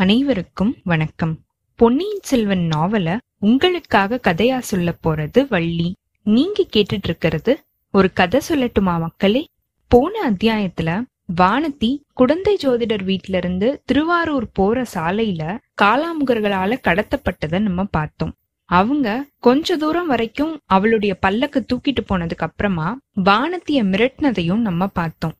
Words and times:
அனைவருக்கும் 0.00 0.76
வணக்கம். 0.84 1.38
பொன்னியின் 1.76 2.18
செல்வன் 2.22 2.68
நாவல 2.76 3.18
உங்களுக்காக 3.38 4.20
கதையா 4.22 4.58
சொல்ல 4.58 4.94
போறது 5.06 5.46
வள்ளி. 5.48 5.96
நீங்க 6.22 6.66
கேட்டுட்டு 6.76 7.00
இருக்கிறது 7.02 7.64
ஒரு 7.90 8.12
கதை 8.12 8.40
சொல்லட்டுமா 8.48 8.98
மக்களே? 8.98 9.46
போன 9.88 10.30
அத்தியாயத்துல 10.30 11.02
வானதி 11.40 12.00
குடந்தை 12.14 12.58
ஜோதிடர் 12.62 13.04
வீட்ல 13.04 13.36
இருந்து 13.36 13.82
திருவாரூர் 13.84 14.50
போற 14.52 14.84
சாலையில 14.94 15.58
காலாமுகர்களால 15.82 16.76
கடத்தப்பட்டதை 16.84 17.58
நம்ம 17.58 17.84
பார்த்தோம். 17.84 18.34
அவங்க 18.64 19.26
கொஞ்ச 19.38 19.76
தூரம் 19.76 20.06
வரைக்கும் 20.06 20.60
அவளுடைய 20.66 21.14
பல்லக்கு 21.14 21.66
தூக்கிட்டு 21.72 21.98
போனதுக்கு 22.08 22.46
அப்புறமா 22.46 22.98
வானத்திய 23.12 23.84
மிரட்டினதையும் 23.84 24.58
நம்ம 24.58 24.86
பார்த்தோம். 24.86 25.34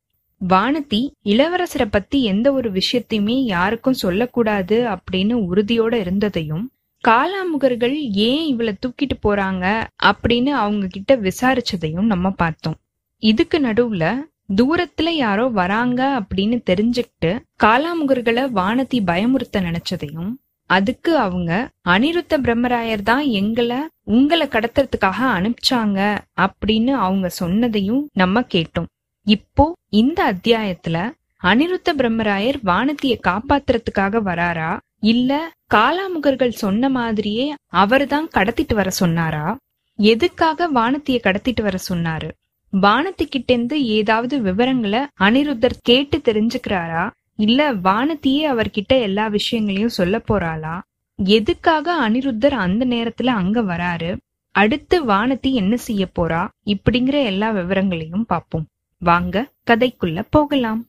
வானதி 0.49 1.01
இளவரசரை 1.25 1.87
பத்தி 1.91 2.25
எந்த 2.25 2.53
ஒரு 2.53 2.73
விஷயத்தையுமே 2.73 3.45
யாருக்கும் 3.45 3.95
சொல்லக்கூடாது 3.95 4.77
அப்படின்னு 4.89 5.35
உறுதியோட 5.51 5.95
இருந்ததையும் 5.95 6.71
காலாமுகர்கள் 7.09 7.97
ஏன் 8.11 8.47
இவளை 8.47 8.75
தூக்கிட்டு 8.87 9.15
போறாங்க 9.23 9.65
அப்படின்னு 10.05 10.49
அவங்க 10.49 10.87
கிட்ட 10.87 11.17
விசாரிச்சதையும் 11.17 12.11
நம்ம 12.13 12.31
பார்த்தோம். 12.31 12.75
இதுக்கு 13.23 13.59
நடுவுல 13.59 14.15
தூரத்துல 14.57 15.09
யாரோ 15.09 15.49
வராங்க 15.49 16.21
அப்படின்னு 16.21 16.59
தெரிஞ்சுக்கிட்டு 16.71 17.31
காலாமுகர்களை 17.65 18.45
வானதி 18.55 19.01
பயமுறுத்த 19.07 19.59
நினைச்சதையும் 19.59 20.33
அதுக்கு 20.71 21.17
அவங்க 21.17 21.71
அனிருத்த 21.89 22.37
பிரம்மராயர் 22.43 23.03
தான் 23.03 23.25
எங்களை 23.25 23.77
உங்களை 24.05 24.47
கடத்துறதுக்காக 24.47 25.19
அனுப்பிச்சாங்க 25.37 26.19
அப்படின்னு 26.41 26.91
அவங்க 26.91 27.31
சொன்னதையும் 27.41 28.05
நம்ம 28.13 28.41
கேட்டோம். 28.41 28.91
இப்போ 29.31 29.65
இந்த 29.93 30.33
அத்தியாயத்துல 30.33 30.97
அனிருத்த 31.43 31.91
பிரம்மராயர் 31.97 32.59
வானத்திய 32.65 33.15
காப்பாத்துறதுக்காக 33.29 34.21
வராரா? 34.21 34.71
இல்ல 35.05 35.31
காலாமுகர்கள் 35.75 36.61
சொன்ன 36.63 36.89
மாதிரியே 36.89 37.47
அவர்தான் 37.73 38.29
கடத்திட்டு 38.35 38.75
வர 38.75 38.91
சொன்னாரா? 38.91 39.57
எதுக்காக 39.99 40.69
வானத்திய 40.69 41.19
கடத்திட்டு 41.25 41.63
வர 41.63 41.79
சொன்னாரு? 41.91 42.29
வானதி 42.73 43.27
இருந்து 43.47 43.85
ஏதாவது 43.85 44.41
விவரங்களை 44.41 45.03
அனிருத்தர் 45.21 45.81
கேட்டு 45.83 46.19
தெரிஞ்சுக்கிறாரா? 46.19 47.05
இல்ல 47.37 47.73
வானத்தியே 47.73 48.45
அவர்கிட்ட 48.53 49.01
எல்லா 49.01 49.29
விஷயங்களையும் 49.29 49.97
சொல்ல 49.99 50.23
போறாளா? 50.31 50.75
எதுக்காக 51.19 52.09
அனிருத்தர் 52.09 52.57
அந்த 52.67 52.85
நேரத்துல 52.87 53.27
அங்க 53.27 53.61
வராரு? 53.63 54.11
அடுத்து 54.55 54.97
வானத்தி 55.05 55.51
என்ன 55.53 55.77
செய்ய 55.77 56.05
போறா? 56.19 56.43
இப்படிங்கிற 56.67 57.17
எல்லா 57.25 57.51
விவரங்களையும் 57.51 58.29
பார்ப்போம் 58.29 58.67
வாங்க 59.03 59.37
கதைக்குள்ள 59.67 60.19
போகலாம். 60.31 60.81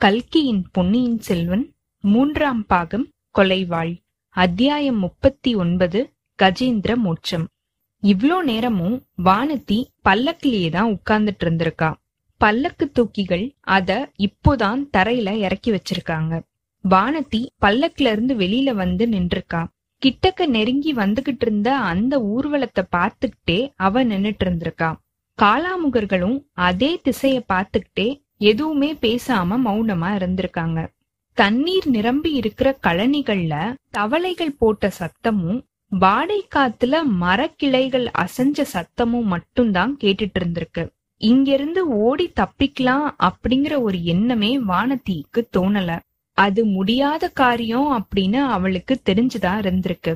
கல்கியின் 0.00 0.60
பொன்னியின் 0.72 1.18
செல்வன் 1.18 1.64
மூன்றாம் 2.04 2.60
பாகம் 2.66 3.06
கொலைவாள். 3.34 3.90
அத்தியாயம் 4.36 4.98
முப்பத்தி 4.98 5.54
ஒன்பது 5.54 6.00
கஜேந்திர 6.38 6.94
மோட்சம். 6.96 7.46
இவ்ளோ 8.02 8.38
நேரமும் 8.42 8.96
வானதி 9.24 9.78
பல்லக்கிலேயே 10.04 10.70
தான் 10.70 10.92
உட்கார்ந்துட்டு 10.92 11.44
இருந்திருக்கா. 11.46 11.90
பல்லக்கு 12.40 12.88
தூக்கிகள் 12.92 13.44
அத 13.68 13.90
இப்போதான் 14.18 14.86
தரையில 14.90 15.36
இறக்கி 15.38 15.72
வச்சிருக்காங்க. 15.72 16.32
வானதி 16.84 17.42
பல்லக்குல 17.60 18.10
இருந்து 18.10 18.36
வெளியில 18.36 18.74
வந்து 18.74 19.06
நின்றுருக்கா 19.08 19.62
கிட்டக்க 20.02 20.46
நெருங்கி 20.46 20.92
வந்துகிட்டு 20.94 21.46
இருந்த 21.46 21.70
அந்த 21.84 22.14
ஊர்வலத்தை 22.30 22.84
பார்த்துக்கிட்டே 22.92 23.60
அவ 23.76 24.04
நின்னுட்டு 24.04 24.44
இருந்திருக்கா. 24.46 24.90
காலாமுகர்களும் 25.42 26.44
அதே 26.52 27.00
திசைய 27.04 27.40
பார்த்துக்கிட்டே 27.52 28.22
எதுவுமே 28.38 28.94
பேசாம 28.94 29.58
மௌனமா 29.64 30.08
இருந்திருக்காங்க. 30.16 30.86
தண்ணீர் 31.34 31.88
நிரம்பி 31.88 32.32
இருக்கிற 32.32 32.78
கழனிகள்ல 32.82 33.74
தவளைகள் 33.90 34.56
போட்ட 34.58 34.92
சத்தமும் 34.98 35.62
வாடை 35.88 36.46
காத்துல 36.54 36.96
மரக்கிளைகள் 37.20 38.06
அசைஞ்ச 38.18 38.64
சத்தமும் 38.72 39.22
மட்டும்தான் 39.22 39.96
கேட்டுட்டு 40.00 40.32
இருந்திருக்கு. 40.38 40.88
இங்கிருந்து 41.16 41.88
ஓடி 41.88 42.32
தப்பிக்கலாம் 42.40 43.10
அப்படிங்கிற 43.18 43.80
ஒரு 43.80 44.04
எண்ணமே 44.04 44.58
வானதிக்கு 44.58 45.48
தோணல. 45.56 45.98
அது 46.32 46.64
முடியாத 46.64 47.28
காரியம் 47.28 48.06
அப்படின்னு 48.06 48.36
அவளுக்கு 48.36 49.00
தெரிஞ்சுதான் 49.10 49.60
இருந்திருக்கு. 49.60 50.14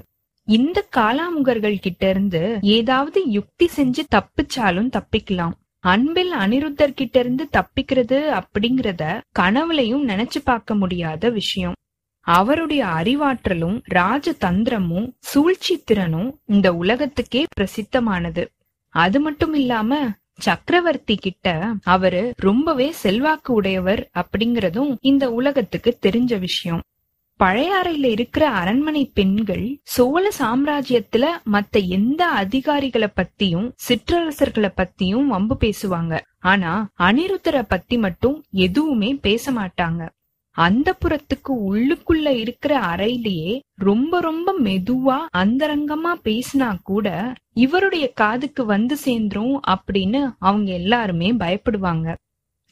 இந்த 0.48 0.88
காலாமுகர்கள் 0.96 1.78
கிட்ட 1.80 2.08
இருந்து 2.08 2.58
ஏதாவது 2.62 3.30
யுக்தி 3.30 3.70
செஞ்சு 3.76 4.02
தப்பிச்சாலும் 4.14 4.90
தப்பிக்கலாம். 4.96 5.54
அன்பில் 5.78 6.32
அனிருத்தர் 6.32 6.94
கிட்ட 6.94 7.18
இருந்து 7.18 7.48
தப்பிக்கிறது 7.52 8.18
அப்படிங்கறத 8.40 9.20
கனவுலையும் 9.38 10.04
நினைச்சு 10.10 10.40
பார்க்க 10.44 10.74
முடியாத 10.74 11.30
விஷயம். 11.30 11.72
அவருடைய 12.20 12.84
அறிவாற்றலும் 12.84 13.78
ராஜதந்திரமும் 13.94 15.08
சூழ்ச்சி 15.18 15.82
திறனும் 15.82 16.40
இந்த 16.44 16.72
உலகத்துக்கே 16.74 17.44
பிரசித்தமானது. 17.60 18.44
அது 18.88 19.20
மட்டும் 19.20 19.54
இல்லாம 19.54 20.08
சக்கரவர்த்தி 20.38 21.16
கிட்ட 21.16 21.74
அவரு 21.84 22.32
ரொம்பவே 22.36 22.90
செல்வாக்கு 22.90 23.52
உடையவர் 23.52 24.10
அப்படிங்கறதும் 24.14 24.96
இந்த 25.00 25.32
உலகத்துக்கு 25.32 25.98
தெரிஞ்ச 26.06 26.38
விஷயம். 26.38 26.82
பழையாறையில 27.44 28.04
இருக்கிற 28.04 28.48
அரண்மனை 28.48 29.10
பெண்கள் 29.14 29.78
சோழ 29.82 30.32
சாம்ராஜ்யத்துல 30.38 31.26
மத்த 31.52 31.88
எந்த 31.88 32.28
அதிகாரிகளை 32.28 33.08
பத்தியும் 33.16 33.72
சிற்றரசர்களை 33.88 34.68
பத்தியும் 34.76 35.26
வம்பு 35.26 35.56
பேசுவாங்க. 35.60 36.20
ஆனா 36.38 36.88
அனிருத்தரை 36.98 37.62
பத்தி 37.68 37.98
மட்டும் 37.98 38.44
எதுவுமே 38.50 39.14
பேச 39.14 39.52
மாட்டாங்க. 39.52 40.08
அந்த 40.50 40.96
புறத்துக்கு 41.00 41.52
உள்ளுக்குள்ள 41.68 42.28
இருக்கிற 42.36 42.80
அறையிலேயே 42.80 43.60
ரொம்ப 43.74 44.20
ரொம்ப 44.20 44.54
மெதுவா 44.62 45.16
அந்தரங்கமா 45.36 46.12
பேசினா 46.24 46.76
கூட 46.82 47.32
இவருடைய 47.52 48.12
காதுக்கு 48.12 48.64
வந்து 48.64 48.96
சேர்ந்துரும் 49.04 49.58
அப்படின்னு 49.68 50.34
அவங்க 50.38 50.72
எல்லாருமே 50.72 51.32
பயப்படுவாங்க. 51.32 52.14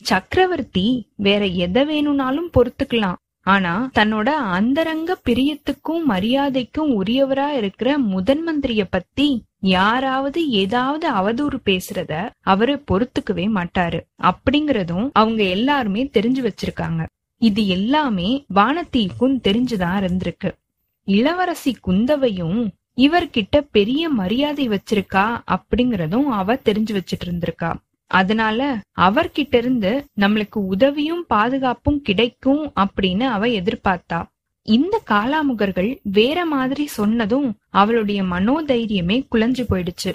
சக்கரவர்த்தி 0.00 1.08
வேற 1.16 1.44
எதை 1.44 1.84
வேணும்னாலும் 1.84 2.50
பொறுத்துக்கலாம். 2.54 3.14
ஆனா 3.42 3.90
தன்னோட 3.98 4.28
அந்தரங்க 4.28 5.20
பிரியத்துக்கும் 5.24 6.00
மரியாதைக்கும் 6.08 7.00
உரியவரா 7.02 7.48
இருக்கிற 7.48 7.98
முதன் 7.98 8.42
மந்திரிய 8.48 8.84
பத்தி 8.90 9.44
யாராவது 9.60 10.48
ஏதாவது 10.48 11.10
அவதூறு 11.10 11.58
பேசுறத 11.64 12.30
அவரு 12.40 12.82
பொறுத்துக்கவே 12.90 13.46
மாட்டாரு. 13.54 14.00
அப்படிங்கறதும் 14.22 15.10
அவங்க 15.12 15.42
எல்லாருமே 15.42 16.10
தெரிஞ்சு 16.12 16.50
வச்சிருக்காங்க. 16.50 17.06
இது 17.38 17.66
எல்லாமே 17.66 18.44
வானத்தீக்கும் 18.54 19.38
தெரிஞ்சுதான் 19.48 20.02
இருந்திருக்கு. 20.02 20.52
இளவரசி 21.04 21.76
குந்தவையும் 21.80 22.70
இவர்கிட்ட 22.96 23.60
பெரிய 23.70 24.08
மரியாதை 24.08 24.68
வச்சிருக்கா 24.68 25.40
அப்படிங்கறதும் 25.46 26.24
அவ 26.24 26.54
தெரிஞ்சு 26.54 27.00
வச்சிட்டு 27.00 27.24
இருந்திருக்கா. 27.24 27.74
அதனால 28.18 28.60
அவர்கிட்ட 29.00 29.54
இருந்து 29.56 29.92
நம்மளுக்கு 30.20 30.58
உதவியும் 30.74 31.24
பாதுகாப்பும் 31.28 32.02
கிடைக்கும் 32.02 32.62
அப்படின்னு 32.80 33.26
அவ 33.36 33.46
எதிர்பார்த்தா. 33.58 34.20
இந்த 34.68 34.94
காலாமுகர்கள் 35.10 35.90
வேற 36.18 36.44
மாதிரி 36.46 36.84
சொன்னதும் 36.98 37.48
அவளுடைய 37.70 38.20
மனோதைரியமே 38.22 39.16
குலைஞ்சு 39.32 39.64
போயிடுச்சு. 39.70 40.12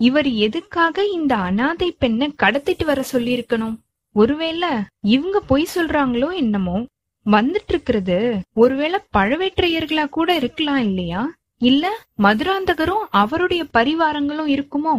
இவர் 0.00 0.28
எதுக்காக 0.46 1.04
இந்த 1.08 1.32
அனாதை 1.48 1.88
பெண்ணை 1.98 2.28
கடத்திட்டு 2.42 2.84
வர 2.84 3.00
சொல்லியிருக்கணும்? 3.12 3.76
ஒருவேளை 4.16 4.70
இவங்க 5.08 5.40
பொய் 5.40 5.66
சொல்றாங்களோ 5.74 6.28
என்னமோ? 6.34 6.78
வந்துட்டு 7.26 7.68
இருக்கிறது 7.68 8.18
ஒருவேளை 8.54 8.98
பழவேற்றையர்களா 9.16 10.04
கூட 10.08 10.34
இருக்கலாம் 10.34 10.82
இல்லையா? 10.82 11.22
இல்ல 11.60 11.86
மதுராந்தகரும் 12.18 13.06
அவருடைய 13.22 13.62
பரிவாரங்களும் 13.74 14.50
இருக்குமோ? 14.50 14.94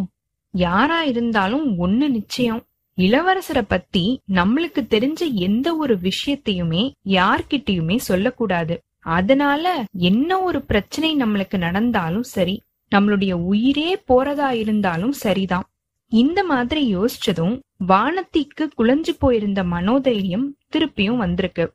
யாரா 0.52 1.02
இருந்தாலும் 1.02 1.86
ஒண்ணு 1.86 2.08
நிச்சயம். 2.08 2.62
இளவரசரை 2.96 3.62
பத்தி 3.68 4.20
நம்மளுக்கு 4.32 4.80
தெரிஞ்ச 4.90 5.32
எந்த 5.32 5.76
ஒரு 5.76 5.98
விஷயத்தையுமே 6.02 6.92
யார்கிட்டயுமே 7.04 7.96
சொல்லக்கூடாது. 7.96 8.82
அதனால 8.98 9.84
என்ன 9.92 10.40
ஒரு 10.40 10.62
பிரச்சனை 10.62 11.16
நம்மளுக்கு 11.16 11.58
நடந்தாலும் 11.58 12.22
சரி 12.22 12.62
நம்மளுடைய 12.94 13.32
உயிரே 13.32 14.02
போறதா 14.08 14.50
இருந்தாலும் 14.50 15.12
சரிதான். 15.12 15.64
இந்த 16.08 16.44
மாதிரி 16.44 16.96
யோசிச்சதும் 16.96 17.60
வானத்திக்கு 17.88 18.70
குலைஞ்சு 18.78 19.08
போயிருந்த 19.18 19.64
மனோதைரியம் 19.64 20.56
திருப்பியும் 20.72 21.16
வந்திருக்கு. 21.16 21.72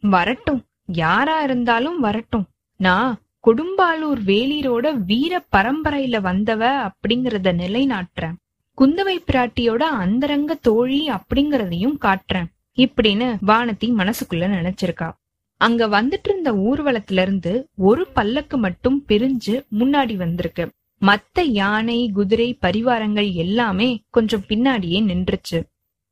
வரட்டும். 0.00 0.64
யாரா 0.86 1.42
இருந்தாலும் 1.42 2.00
வரட்டும். 2.00 2.46
நான் 2.76 3.18
கொடும்பாலூர் 3.46 4.20
வேலீரோட 4.26 5.04
வீர 5.04 5.46
பரம்பரையில 5.56 6.20
வந்தவ 6.20 6.90
அப்படிங்கறத 6.90 7.52
நிலைநாட்டுறேன். 7.62 8.36
குந்தவை 8.78 9.16
பிராட்டியோட 9.26 9.82
அந்தரங்க 10.04 10.54
தோழி 10.54 11.08
அப்படிங்கறதையும் 11.08 11.96
காட்டுறேன். 12.00 12.48
இப்படின்னு 12.76 13.36
வானதி 13.46 13.90
மனசுக்குள்ள 14.00 14.46
நினைச்சிருக்கா. 14.56 15.12
அங்க 15.56 15.86
வந்துட்டு 15.88 16.28
இருந்த 16.28 16.52
ஊர்வலத்துல 16.52 17.20
இருந்து 17.20 17.68
ஒரு 17.76 18.06
பல்லக்கு 18.06 18.56
மட்டும் 18.58 19.04
பிரிஞ்சு 19.08 19.54
முன்னாடி 19.78 20.14
வந்திருக்கு. 20.14 20.70
மத்த 21.00 21.40
யானை 21.40 22.10
குதிரை 22.14 22.58
பரிவாரங்கள் 22.62 23.32
எல்லாமே 23.32 24.02
கொஞ்சம் 24.10 24.44
பின்னாடியே 24.48 25.00
நின்றுச்சு. 25.10 25.62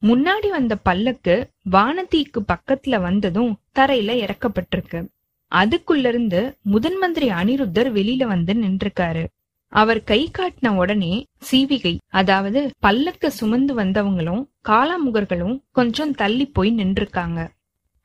முன்னாடி 0.03 0.49
வந்த 0.51 0.77
பல்லக்கு 0.77 1.51
வானதிக்கு 1.71 2.41
பக்கத்துல 2.53 3.01
வந்ததும் 3.01 3.59
தரையில 3.75 4.13
இறக்கப்பட்டிருக்கு. 4.25 5.07
அதுக்குள்ள 5.55 6.07
இருந்து 6.09 6.57
முதன் 6.63 6.99
மந்திரி 6.99 7.29
அனிருத்தர் 7.31 7.91
வெளியில 7.99 8.25
வந்து 8.27 8.55
நின்றுக்காரு 8.55 9.25
அவர் 9.73 10.01
கை 10.05 10.31
காட்டின 10.39 10.69
உடனே 10.69 11.27
சீவிகை 11.51 11.97
அதாவது 12.09 12.61
பல்லக்க 12.83 13.27
சுமந்து 13.27 13.73
வந்தவங்களும் 13.77 14.43
காலாமுகர்களும் 14.69 15.57
கொஞ்சம் 15.71 16.15
தள்ளி 16.15 16.47
போய் 16.47 16.73
நின்றுருக்காங்க. 16.77 17.41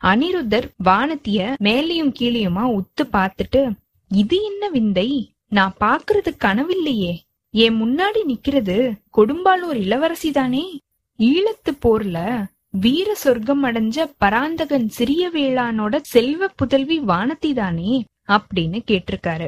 அனிருத்தர் 0.02 0.68
வானத்திய 0.84 1.40
மேலையும் 1.64 2.14
கீழையுமா 2.20 2.64
உத்து 2.78 3.04
பார்த்துட்டு 3.14 3.62
இது 4.12 4.38
என்ன 4.44 4.70
விந்தை? 4.70 5.10
நான் 5.48 5.74
பாக்குறது 5.80 6.32
கனவில்லையே. 6.40 7.14
என் 7.54 7.78
முன்னாடி 7.82 8.22
நிக்கிறது 8.28 8.78
கொடும்பாலூர் 9.18 9.76
இளவரசி 9.76 10.32
தானே 10.32 10.80
ஈழத்து 11.20 11.72
போர்ல 11.82 12.18
வீர 12.74 13.16
சொர்க்கம் 13.16 13.64
அடைஞ்ச 13.66 14.12
பராந்தகன் 14.18 14.88
சிறிய 14.88 15.30
வேளானோட 15.30 15.98
செல்வ 16.02 16.48
புதல்வி 16.48 17.00
வானதி 17.00 17.54
தானே 17.54 18.06
அப்படின்னு 18.28 18.80
கேட்டிருக்காரு. 18.92 19.48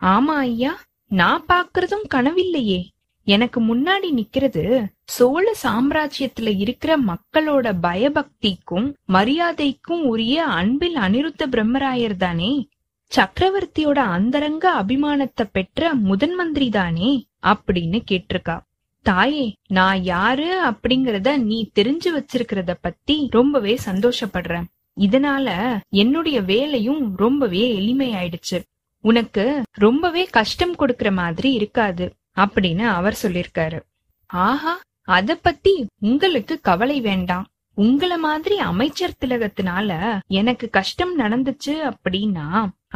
ஆமா 0.00 0.34
ஐயா 0.46 0.72
நான் 1.08 1.44
பாக்குறதும் 1.48 2.06
கனவில்லையே. 2.14 2.80
எனக்கு 3.26 3.60
முன்னாடி 3.60 4.08
நிக்கிறது 4.10 4.84
சோழ 5.04 5.54
சாம்ராஜ்யத்துல 5.62 6.58
இருக்கிற 6.58 6.98
மக்களோட 7.00 7.72
பயபக்திக்கும் 7.82 8.92
மரியாதைக்கும் 9.08 10.02
உரிய 10.02 10.44
அன்பில் 10.44 10.96
அனிருத்த 10.96 11.46
பிரம்மராயர் 11.46 12.16
தானே. 12.16 12.68
சக்கரவர்த்தியோட 13.12 13.98
அந்தரங்க 14.18 14.82
அபிமானத்தை 14.82 15.46
பெற்ற 15.52 15.94
முதன் 15.94 16.34
மந்திரி 16.34 16.68
தானே 16.68 17.26
அப்படின்னு 17.42 18.00
கேட்டிருக்கா. 18.10 18.56
தாயே 19.08 19.46
நான் 19.68 20.00
யாரு 20.02 20.48
அப்படிங்கறத 20.68 21.30
நீ 21.48 21.58
தெரிஞ்சு 21.78 22.10
வச்சிருக்கிறத 22.16 22.72
பத்தி 22.80 23.16
ரொம்பவே 23.30 23.74
சந்தோஷப்படுறேன் 23.86 24.68
இதனால 24.96 25.48
என்னுடைய 25.92 26.38
வேலையும் 26.52 27.02
ரொம்பவே 27.16 27.62
எளிமையாயிடுச்சு. 27.80 28.58
உனக்கு 29.04 29.44
ரொம்பவே 29.84 30.22
கஷ்டம் 30.36 30.74
கொடுக்கற 30.76 31.10
மாதிரி 31.12 31.50
இருக்காது 31.52 32.06
அப்படின்னு 32.36 32.84
அவர் 32.98 33.16
சொல்லிருக்காரு 33.22 33.80
ஆஹா 34.30 34.74
அத 35.08 35.30
பத்தி 35.46 35.74
உங்களுக்கு 36.10 36.54
கவலை 36.60 36.98
வேண்டாம். 37.00 37.46
உங்கள 37.76 38.12
மாதிரி 38.26 38.56
அமைச்சர் 38.70 39.18
திலகத்தினால 39.20 39.90
எனக்கு 40.40 40.66
கஷ்டம் 40.70 41.14
நடந்துச்சு 41.18 41.74
அப்படின்னா 41.90 42.46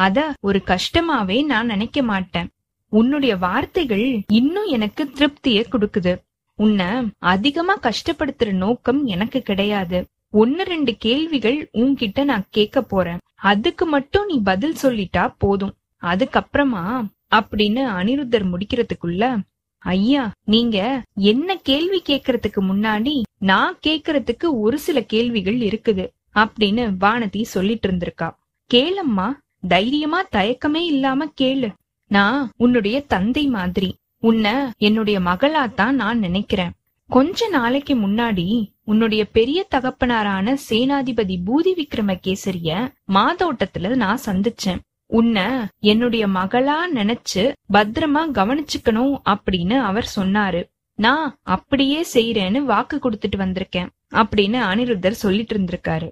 அத 0.04 0.18
ஒரு 0.40 0.60
கஷ்டமாவே 0.66 1.38
நான் 1.44 1.72
நினைக்க 1.72 2.02
மாட்டேன். 2.02 2.48
உன்னுடைய 2.88 3.36
வார்த்தைகள் 3.36 4.22
இன்னும் 4.28 4.66
எனக்கு 4.66 5.10
திருப்தியை 5.14 5.64
கொடுக்குது. 5.70 6.16
உன்னை 6.56 6.86
அதிகமா 7.18 7.78
கஷ்டப்படுத்துற 7.78 8.50
நோக்கம் 8.52 9.04
எனக்கு 9.04 9.40
கிடையாது. 9.40 10.06
ஒன்னு 10.30 10.64
ரெண்டு 10.64 10.96
கேள்விகள் 10.96 11.68
உன்கிட்ட 11.72 12.24
நான் 12.24 12.46
கேட்க 12.50 12.82
போறேன். 12.82 13.18
அதுக்கு 13.34 13.86
மட்டும் 13.86 14.26
நீ 14.26 14.40
பதில் 14.44 14.74
சொல்லிட்டா 14.82 15.34
போதும். 15.38 15.74
அதுக்கப்புறமா 16.02 17.06
அப்படின்னு 17.34 17.80
அனிருத்தர் 18.00 18.44
முடிக்கிறதுக்குள்ள 18.52 19.40
ஐயா 19.78 20.32
நீங்க 20.44 21.02
என்ன 21.14 21.56
கேள்வி 21.56 22.02
கேக்குறதுக்கு 22.06 22.60
முன்னாடி 22.60 23.22
நான் 23.38 23.78
கேக்குறதுக்கு 23.86 24.46
ஒரு 24.50 24.78
சில 24.78 25.02
கேள்விகள் 25.02 25.58
இருக்குது 25.58 26.08
அப்படின்னு 26.34 26.92
வானதி 27.00 27.42
சொல்லிட்டு 27.42 27.88
இருந்திருக்கா. 27.88 28.30
கேளம்மா 28.74 29.32
தைரியமா 29.68 30.24
தயக்கமே 30.32 30.82
இல்லாம 30.84 31.26
கேளு. 31.40 31.68
நான் 32.08 32.50
உன்னுடைய 32.56 33.00
தந்தை 33.02 33.46
மாதிரி. 33.46 33.90
உன்னை 34.20 34.52
என்னுடைய 34.78 35.18
மகளாத்தான் 35.20 35.90
நான் 35.90 36.18
நினைக்கிறேன். 36.18 36.72
கொஞ்ச 37.08 37.48
நாளைக்கு 37.48 37.94
முன்னாடி 37.96 38.46
உன்னுடைய 38.84 39.22
பெரிய 39.24 39.66
தகப்பனாரான 39.74 40.56
சேனாதிபதி 40.68 41.36
பூதி 41.46 41.72
விக்ரமகேசரிய 41.76 42.92
மாதோட்டத்துல 43.14 43.94
நான் 43.94 44.20
சந்திச்சேன். 44.26 44.80
உன்னை 45.06 45.44
என்னுடைய 45.80 46.26
மகளா 46.26 46.78
நினைச்சு 46.94 47.52
பத்திரமா 47.72 48.24
கவனிச்சுக்கணும் 48.32 49.14
அப்படின்னு 49.28 49.78
அவர் 49.80 50.12
சொன்னாரு. 50.16 50.62
நான் 50.94 51.38
அப்படியே 51.42 52.04
செய்யறேன்னு 52.14 52.58
வாக்கு 52.58 52.96
கொடுத்துட்டு 52.96 53.38
வந்திருக்கேன் 53.38 53.88
அப்படின்னு 54.10 54.58
அனிருத்தர் 54.70 55.22
சொல்லிட்டு 55.24 55.58
இருந்திருக்காரு. 55.58 56.08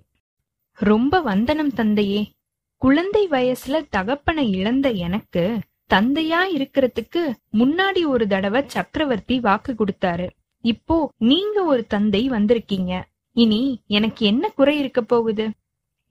ரொம்ப 0.73 1.21
வந்தனம் 1.21 1.73
தந்தையே. 1.73 2.33
குழந்தை 2.77 3.29
வயசுல 3.29 3.87
தகப்பனை 3.91 4.51
இழந்த 4.51 4.91
எனக்கு 4.91 5.59
தந்தையா 5.91 6.41
இருக்கிறதுக்கு 6.55 7.23
முன்னாடி 7.53 8.01
ஒரு 8.07 8.25
தடவை 8.27 8.63
சக்கரவர்த்தி 8.67 9.37
வாக்கு 9.41 9.73
கொடுத்தாரு. 9.73 10.27
இப்போ 10.65 10.97
நீங்க 11.19 11.65
ஒரு 11.65 11.83
தந்தை 11.87 12.23
வந்திருக்கீங்க. 12.31 12.93
இனி 13.37 13.63
எனக்கு 13.87 14.27
என்ன 14.27 14.49
குறை 14.49 14.79
இருக்க 14.79 15.01
போகுது? 15.03 15.47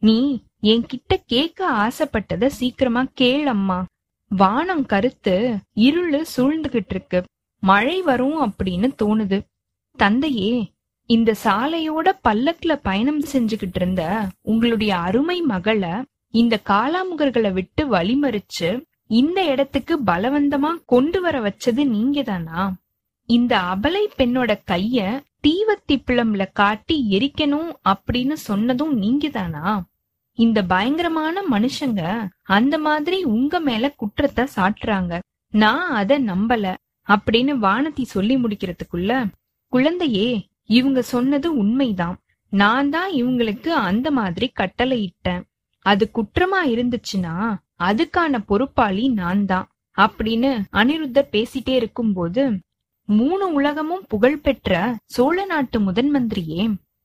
நீ 0.04 0.20
என்கிட்ட 0.64 1.14
கேட்க 1.26 1.60
ஆசைப்பட்டத 1.84 2.46
சீக்கிரமா 2.60 3.04
கேளம்மா 3.22 3.80
வானம் 4.32 4.86
கருத்து 4.86 5.36
இருளு 5.80 6.22
சூழ்ந்துகிட்டு 6.36 6.94
இருக்கு 6.96 7.20
மழை 7.64 7.98
வரும் 8.02 8.40
அப்படின்னு 8.42 8.88
தோணுது. 9.04 9.38
தந்தையே 9.98 10.56
இந்த 11.10 11.32
சாலையோட 11.44 12.08
பல்லக்குல 12.28 12.74
பயணம் 12.82 13.22
செஞ்சுகிட்டு 13.34 13.76
இருந்த 13.76 14.04
உங்களுடைய 14.42 14.92
அருமை 14.98 15.38
மகளை 15.42 15.94
இந்த 16.34 16.56
காலாமுகர்களை 16.70 17.52
விட்டு 17.52 17.84
வழிமறிச்சு 17.90 18.70
இந்த 19.10 19.40
இடத்துக்கு 19.46 19.96
பலவந்தமா 20.06 20.72
கொண்டு 20.86 21.22
வர 21.22 21.36
வச்சது 21.40 21.82
நீங்க 21.88 22.24
தானா 22.24 22.62
இந்த 23.30 23.54
அபலை 23.74 24.04
பெண்ணோட 24.18 24.52
கைய 24.72 25.24
தீவத்தி 25.44 25.96
பிளம்ல 26.08 26.44
காட்டி 26.54 26.98
எரிக்கணும் 27.10 27.70
அப்படின்னு 27.90 28.34
சொன்னதும் 28.34 28.94
நீங்க 28.98 29.28
தானா 29.30 29.66
இந்த 30.38 30.64
பயங்கரமான 30.64 31.44
மனுஷங்க 31.52 32.02
அந்த 32.42 32.78
மாதிரி 32.78 33.24
உங்க 33.24 33.60
மேல 33.60 33.94
குற்றத்தை 33.96 34.46
சாட்டுறாங்க. 34.56 35.20
நான் 35.54 35.90
அத 35.90 36.20
நம்பல 36.20 36.74
அப்படின்னு 37.08 37.54
வானதி 37.66 38.04
சொல்லி 38.04 38.36
முடிக்கிறதுக்குள்ள 38.36 39.12
குழந்தையே 39.74 40.30
இவங்க 40.66 41.02
சொன்னது 41.02 41.56
உண்மைதான். 41.56 42.18
நான் 42.50 42.90
தான் 42.90 43.12
இவங்களுக்கு 43.12 43.70
அந்த 43.90 44.12
மாதிரி 44.12 44.48
கட்டளை 44.50 44.98
இட்டேன். 45.06 45.44
அது 45.86 46.12
குற்றமா 46.14 46.60
இருந்துச்சுன்னா 46.74 47.36
அதுக்கான 47.84 48.38
பொறுப்பாளி 48.46 49.08
நான் 49.10 49.46
தான் 49.46 49.68
அப்படின்னு 49.98 50.52
அனிருத்தர் 50.72 51.32
பேசிட்டே 51.32 51.70
இருக்கும்போது 51.70 52.44
மூணு 53.10 53.54
உலகமும் 53.54 54.06
புகழ்பெற்ற 54.08 54.96
சோழ 55.06 55.46
நாட்டு 55.46 55.80
முதன் 55.80 56.12
மந்திரியே 56.16 56.64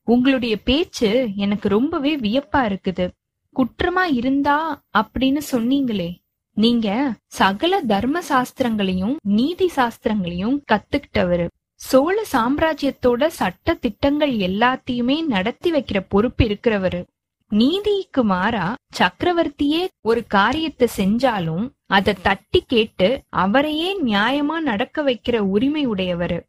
உங்களுடைய 0.09 0.57
பேச்சு 0.63 1.31
எனக்கு 1.37 1.69
ரொம்பவே 1.69 2.17
வியப்பா 2.17 2.61
இருக்குது. 2.71 3.09
குற்றமா 3.57 4.05
இருந்தா 4.13 4.83
அப்படின்னு 4.99 5.41
சொன்னீங்களே 5.51 6.11
நீங்க 6.57 6.89
சகல 7.27 7.81
தர்ம 7.81 8.23
சாஸ்திரங்களையும் 8.29 9.17
நீதி 9.23 9.71
சாஸ்திரங்களையும் 9.77 10.57
கத்துக்கிட்டவரு. 10.73 11.47
சோழ 11.75 12.25
சாம்ராஜ்யத்தோட 12.33 13.27
சட்ட 13.27 13.75
திட்டங்கள் 13.75 14.35
எல்லாத்தையுமே 14.49 15.17
நடத்தி 15.27 15.73
வைக்கிற 15.73 16.05
பொறுப்பு 16.09 16.45
இருக்கிறவரு. 16.45 17.01
நீதிக்கு 17.51 18.25
மாறா 18.25 18.75
சக்கரவர்த்தியே 18.99 19.89
ஒரு 20.01 20.27
காரியத்தை 20.27 20.89
செஞ்சாலும் 20.97 21.71
அத 21.87 22.13
தட்டி 22.13 22.65
கேட்டு 22.67 23.09
அவரையே 23.29 24.03
நியாயமா 24.03 24.59
நடக்க 24.61 25.03
வைக்கிற 25.03 25.39
உரிமை 25.39 25.89
உடையவரு. 25.89 26.41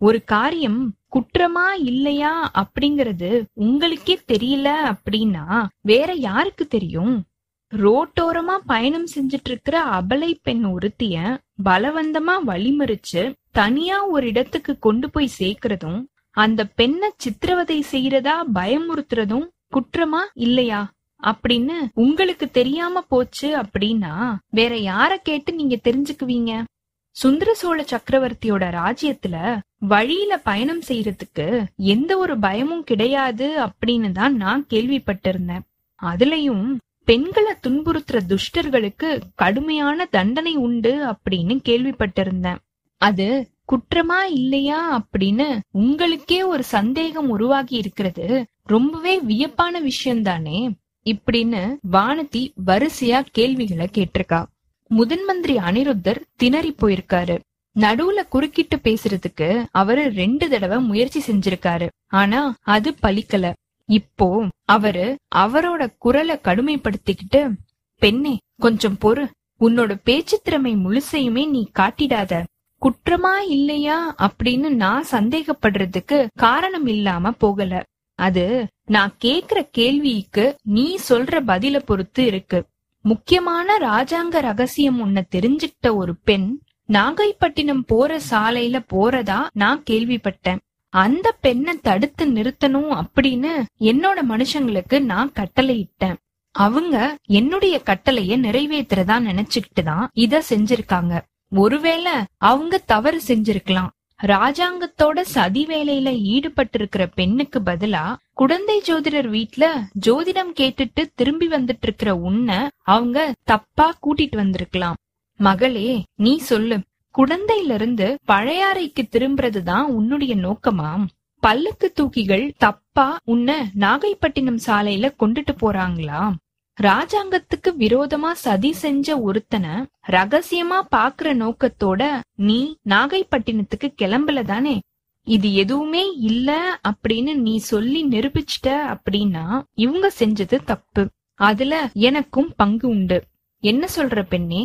ஒரு 0.00 0.24
காரியம் 0.24 0.94
குற்றமா 1.16 1.66
இல்லையா 1.82 2.50
அப்படிங்கறது 2.54 3.30
உங்களுக்கே 3.54 4.20
தெரியல 4.28 4.68
அப்படின்னா 4.92 5.66
வேற 5.80 6.12
யாருக்கு 6.12 6.66
தெரியும்? 6.66 7.24
ரோட்டோரமா 7.72 8.56
பயணம் 8.66 9.06
செஞ்சிட்டு 9.14 9.44
இருக்கிற 9.44 9.84
அபலை 9.84 10.34
பெண் 10.42 10.64
ஒருத்திய 10.64 11.16
பலவந்தமா 11.64 12.34
வழிமறிச்சு 12.46 13.22
தனியா 13.50 14.06
ஒரு 14.06 14.26
இடத்துக்கு 14.26 14.78
கொண்டு 14.78 15.10
போய் 15.10 15.28
சேர்க்கறதும் 15.38 16.00
அந்த 16.30 16.64
பெண்ணை 16.64 17.10
சித்திரவதை 17.16 17.84
செய்யறதா 17.92 18.36
பயமுறுத்துறதும் 18.54 19.46
குற்றமா 19.74 20.22
இல்லையா? 20.34 20.92
அப்படின்னு 21.22 21.72
உங்களுக்கு 21.94 22.50
தெரியாம 22.50 23.00
போச்சு 23.00 23.48
அப்படின்னா 23.56 24.34
வேற 24.50 24.76
யார 24.76 25.16
கேட்டு 25.22 25.54
நீங்க 25.54 25.76
தெரிஞ்சுக்குவீங்க? 25.84 26.62
சுந்தர 27.10 27.54
சோழ 27.54 27.84
சக்கரவர்த்தியோட 27.90 28.64
ராஜ்யத்துல 28.70 29.58
வழியில 29.78 30.38
பயணம் 30.38 30.82
செய்யறதுக்கு 30.88 31.64
எந்த 31.76 32.18
ஒரு 32.18 32.38
பயமும் 32.38 32.84
கிடையாது 32.84 33.48
அப்படின்னு 33.60 34.12
தான் 34.12 34.36
நான் 34.36 34.66
கேள்விப்பட்டிருந்தேன். 34.70 35.64
அதுலயும் 36.02 36.76
பெண்களை 37.04 37.52
துன்புறுத்துற 37.66 38.18
துஷ்டர்களுக்கு 38.26 39.20
கடுமையான 39.34 40.04
தண்டனை 40.04 40.56
உண்டு 40.56 40.92
அப்படின்னு 41.06 41.58
கேள்விப்பட்டிருந்தேன். 41.68 42.56
அது 43.00 43.50
குற்றமா 43.72 44.22
இல்லையா 44.30 45.00
அப்படின்னு 45.00 45.60
உங்களுக்கே 45.70 46.42
ஒரு 46.42 46.62
சந்தேகம் 46.62 47.28
உருவாகி 47.28 47.76
இருக்கிறது. 47.76 48.46
ரொம்பவே 48.62 49.20
வியப்பான 49.20 49.80
விஷயம் 49.80 50.22
தானே 50.22 50.70
இப்படின்னு 51.04 51.76
வானதி 51.92 52.52
வரிசையா 52.66 53.22
கேள்விகளை 53.30 53.88
கேட்டிருக்கா. 53.92 54.46
முதன் 54.86 55.24
மந்திரி 55.24 55.56
அனிருத்தர் 55.56 56.20
திணறி 56.36 56.74
போயிருக்காரு. 56.78 57.38
நடுவுல 57.80 58.28
குறுக்கிட்டு 58.28 58.76
பேசுறதுக்கு 58.76 59.64
அவரு 59.70 60.12
ரெண்டு 60.14 60.48
தடவை 60.48 60.78
முயற்சி 60.78 61.32
செஞ்சிருக்காரு. 61.32 61.88
ஆனா 62.06 62.54
அது 62.60 62.94
பலிக்கல. 63.02 63.52
இப்போ 63.86 64.48
அவரு 64.64 65.16
அவரோட 65.34 65.86
குரலை 65.98 66.38
கடுமைப்படுத்திக்கிட்டு 66.44 67.52
பெண்ணே 67.98 68.38
கொஞ்சம் 68.56 68.96
பொறு. 69.00 69.30
உன்னோட 69.60 69.96
பேச்சு 70.04 70.40
திறமை 70.42 70.76
முழுசையுமே 70.76 71.48
நீ 71.48 71.70
காட்டிடாத. 71.78 72.42
குற்றமா 72.82 73.34
இல்லையா 73.48 74.14
அப்படின்னு 74.18 74.68
நான் 74.82 75.04
சந்தேகப்படுறதுக்கு 75.10 76.26
காரணம் 76.34 76.86
இல்லாம 76.86 77.30
போகல. 77.30 77.82
அது 78.18 78.66
நான் 78.86 79.12
கேக்குற 79.24 79.68
கேள்விக்கு 79.70 80.44
நீ 80.62 80.98
சொல்ற 81.08 81.40
பதில 81.46 81.78
பொறுத்து 81.78 82.24
இருக்கு. 82.24 82.64
முக்கியமான 83.04 83.78
ராஜாங்க 83.78 84.40
ரகசியம் 84.40 85.00
உன்ன 85.00 85.24
தெரிஞ்சுக்கிட்ட 85.30 85.94
ஒரு 85.94 86.14
பெண் 86.24 86.48
நாகைப்பட்டினம் 86.88 87.84
போற 87.86 88.20
சாலையில 88.30 88.78
போறதா 88.92 89.38
நான் 89.52 89.82
கேள்விப்பட்டேன். 89.90 90.60
அந்த 90.88 91.26
பெண்ணை 91.40 91.74
தடுத்து 91.82 92.24
நிறுத்தணும் 92.26 92.92
அப்படின்னு 93.02 93.52
என்னோட 93.80 94.18
மனுஷங்களுக்கு 94.28 94.98
நான் 95.04 95.32
கட்டளையிட்டேன் 95.34 96.16
அவங்க 96.54 96.96
என்னுடைய 97.26 97.82
கட்டளைய 97.86 98.32
நிறைவேத்துறதா 98.46 99.16
நினைச்சுக்கிட்டு 99.28 99.82
தான் 99.84 100.10
இத 100.12 100.42
செஞ்சிருக்காங்க. 100.50 101.14
ஒருவேளை 101.54 102.12
அவங்க 102.36 102.78
தவறு 102.78 103.20
செஞ்சிருக்கலாம். 103.26 103.88
ராஜாங்கத்தோட 104.22 105.20
சதி 105.20 105.66
வேலையில 105.66 106.20
ஈடுபட்டு 106.20 106.78
இருக்கிற 106.78 107.06
பெண்ணுக்கு 107.06 107.60
பதிலா 107.60 108.16
குழந்தை 108.34 108.82
ஜோதிடர் 108.86 109.28
வீட்ல 109.28 109.88
ஜோதிடம் 110.06 110.52
கேட்டுட்டு 110.56 111.06
திரும்பி 111.14 111.48
வந்துட்டு 111.48 111.82
இருக்கிற 111.82 112.16
உன்னை 112.16 112.56
அவங்க 112.82 113.34
தப்பா 113.44 113.94
கூட்டிட்டு 114.02 114.36
வந்திருக்கலாம். 114.36 114.96
மகளே 115.36 116.04
நீ 116.14 116.36
சொல்லு. 116.36 116.78
குழந்தையில 117.18 117.74
இருந்து 117.74 118.18
பழையாறைக்கு 118.26 119.02
திரும்புறதுதான் 119.10 119.82
உன்னுடைய 119.82 120.36
நோக்கமாம் 120.36 121.04
பல்லக்கு 121.40 121.92
தூக்கிகள் 122.00 122.52
தப்பா 122.58 123.16
உன்னை 123.24 123.54
நாகைப்பட்டினம் 123.80 124.58
சாலையில 124.66 125.10
கொண்டுட்டு 125.20 125.54
போறாங்களா? 125.60 126.32
ராஜாங்கத்துக்கு 126.80 127.70
விரோதமா 127.78 128.30
சதி 128.32 128.72
செஞ்ச 128.72 129.20
ஒருத்தனை 129.20 129.70
ரகசியமா 130.08 130.78
பாக்குற 130.96 131.28
நோக்கத்தோட 131.42 132.20
நீ 132.36 132.76
நாகைப்பட்டினத்துக்கு 132.88 133.88
கிளம்பல 134.02 134.42
தானே 134.42 134.80
இது 135.26 135.54
எதுவுமே 135.54 136.04
இல்ல 136.20 136.80
அப்படின்னு 136.88 137.34
நீ 137.34 137.56
சொல்லி 137.56 138.00
நிரூபிச்சிட்ட 138.04 138.68
அப்படின்னா 138.94 139.62
இவங்க 139.74 140.12
செஞ்சது 140.18 140.64
தப்பு. 140.64 141.02
அதுல 141.40 141.90
எனக்கும் 141.92 142.52
பங்கு 142.56 142.88
உண்டு. 142.88 143.18
என்ன 143.62 143.88
சொல்ற 143.96 144.22
பெண்ணே? 144.22 144.62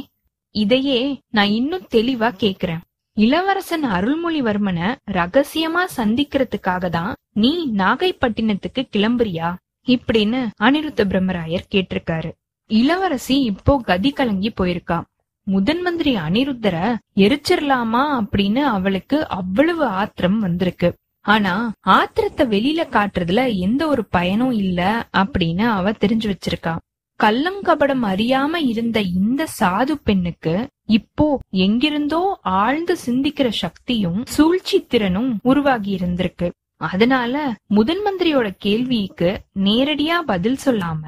இதையே 0.55 1.21
நான் 1.29 1.51
இன்னும் 1.51 1.85
தெளிவா 1.93 2.29
கேக்குறேன். 2.43 2.83
இளவரசன் 3.17 3.85
அருள்மொழிவர்மனை 3.85 4.95
ரகசியமா 5.11 5.83
சந்திக்கிறதுக்காக 5.97 6.89
தான் 6.89 7.13
நீ 7.33 7.51
நாகைப்பட்டினத்துக்கு 7.75 8.83
கிளம்புறியா? 8.95 9.55
இப்படின்னு 9.87 10.39
அனிருத்த 10.61 11.01
பிரம்மராயர் 11.03 11.69
கேட்டிருக்காரு. 11.71 12.31
இளவரசி 12.69 13.41
இப்போ 13.41 13.81
கதி 13.83 14.11
கலங்கி 14.11 14.53
போயிருக்கா. 14.61 15.01
முதன் 15.47 15.81
மந்திரி 15.81 16.15
அனிருத்தர 16.15 16.77
எரிச்சிடலாமா 17.15 18.03
அப்படின்னு 18.21 18.61
அவளுக்கு 18.77 19.27
அவ்வளவு 19.27 19.85
ஆத்திரம் 19.85 20.39
வந்திருக்கு. 20.39 20.89
ஆனா 21.25 21.53
ஆத்திரத்தை 21.87 22.45
வெளியில 22.47 22.81
காட்டுறதுல 22.89 23.41
எந்த 23.57 23.87
ஒரு 23.87 24.05
பயனும் 24.05 24.51
இல்ல 24.51 25.07
அப்படின்னு 25.17 25.65
அவ 25.69 25.91
தெரிஞ்சு 25.91 26.27
வச்சிருக்கா. 26.33 26.73
கள்ளங்கபடம் 27.19 28.03
அறியாம 28.03 28.55
இருந்த 28.55 29.01
இந்த 29.01 29.47
சாது 29.59 29.93
பெண்ணுக்கு 30.03 30.55
இப்போ 30.89 31.27
எங்கிருந்தோ 31.49 32.21
ஆழ்ந்து 32.41 32.97
சிந்திக்கிற 33.05 33.47
சக்தியும் 33.49 34.19
சூழ்ச்சி 34.27 34.77
திறனும் 34.85 35.39
உருவாகி 35.43 35.95
இருந்திருக்கு. 35.95 36.49
அதனால 36.81 37.35
முதன் 37.67 38.01
மந்திரியோட 38.05 38.47
கேள்விக்கு 38.57 39.29
நேரடியா 39.63 40.17
பதில் 40.25 40.59
சொல்லாம 40.65 41.03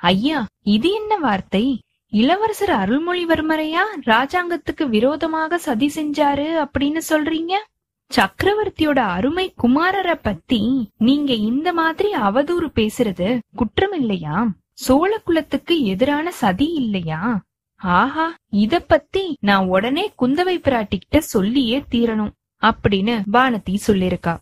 ஐயா 0.00 0.40
இது 0.62 0.92
என்ன 0.92 1.12
வார்த்தை? 1.16 1.62
இளவரசர் 2.12 2.72
அருள்மொழிவர்மரையா 2.72 3.84
ராஜாங்கத்துக்கு 4.04 4.84
விரோதமாக 4.88 5.58
சதி 5.58 5.88
செஞ்சாரு 5.96 6.46
அப்படின்னு 6.64 7.00
சொல்றீங்க? 7.08 7.54
சக்கரவர்த்தியோட 8.10 9.00
அருமை 9.16 9.46
குமாரரை 9.62 10.16
பத்தி 10.22 10.60
நீங்க 10.98 11.32
இந்த 11.32 11.72
மாதிரி 11.72 12.10
அவதூறு 12.14 12.68
பேசுறது 12.74 13.28
குற்றம் 13.54 13.92
இல்லையா? 13.92 14.36
சோழ 14.74 15.10
குலத்துக்கு 15.18 15.74
எதிரான 15.84 16.30
சதி 16.30 16.68
இல்லையா? 16.72 17.20
ஆஹா 17.80 18.26
இத 18.56 18.74
பத்தி 18.80 19.24
நான் 19.40 19.66
உடனே 19.66 20.04
குந்தவை 20.22 20.56
பிராட்டிகிட்ட 20.58 21.18
சொல்லியே 21.18 21.78
தீரணும் 21.90 22.32
அப்படின்னு 22.62 23.14
வானதி 23.32 23.74
சொல்லிருக்கா 23.86 24.34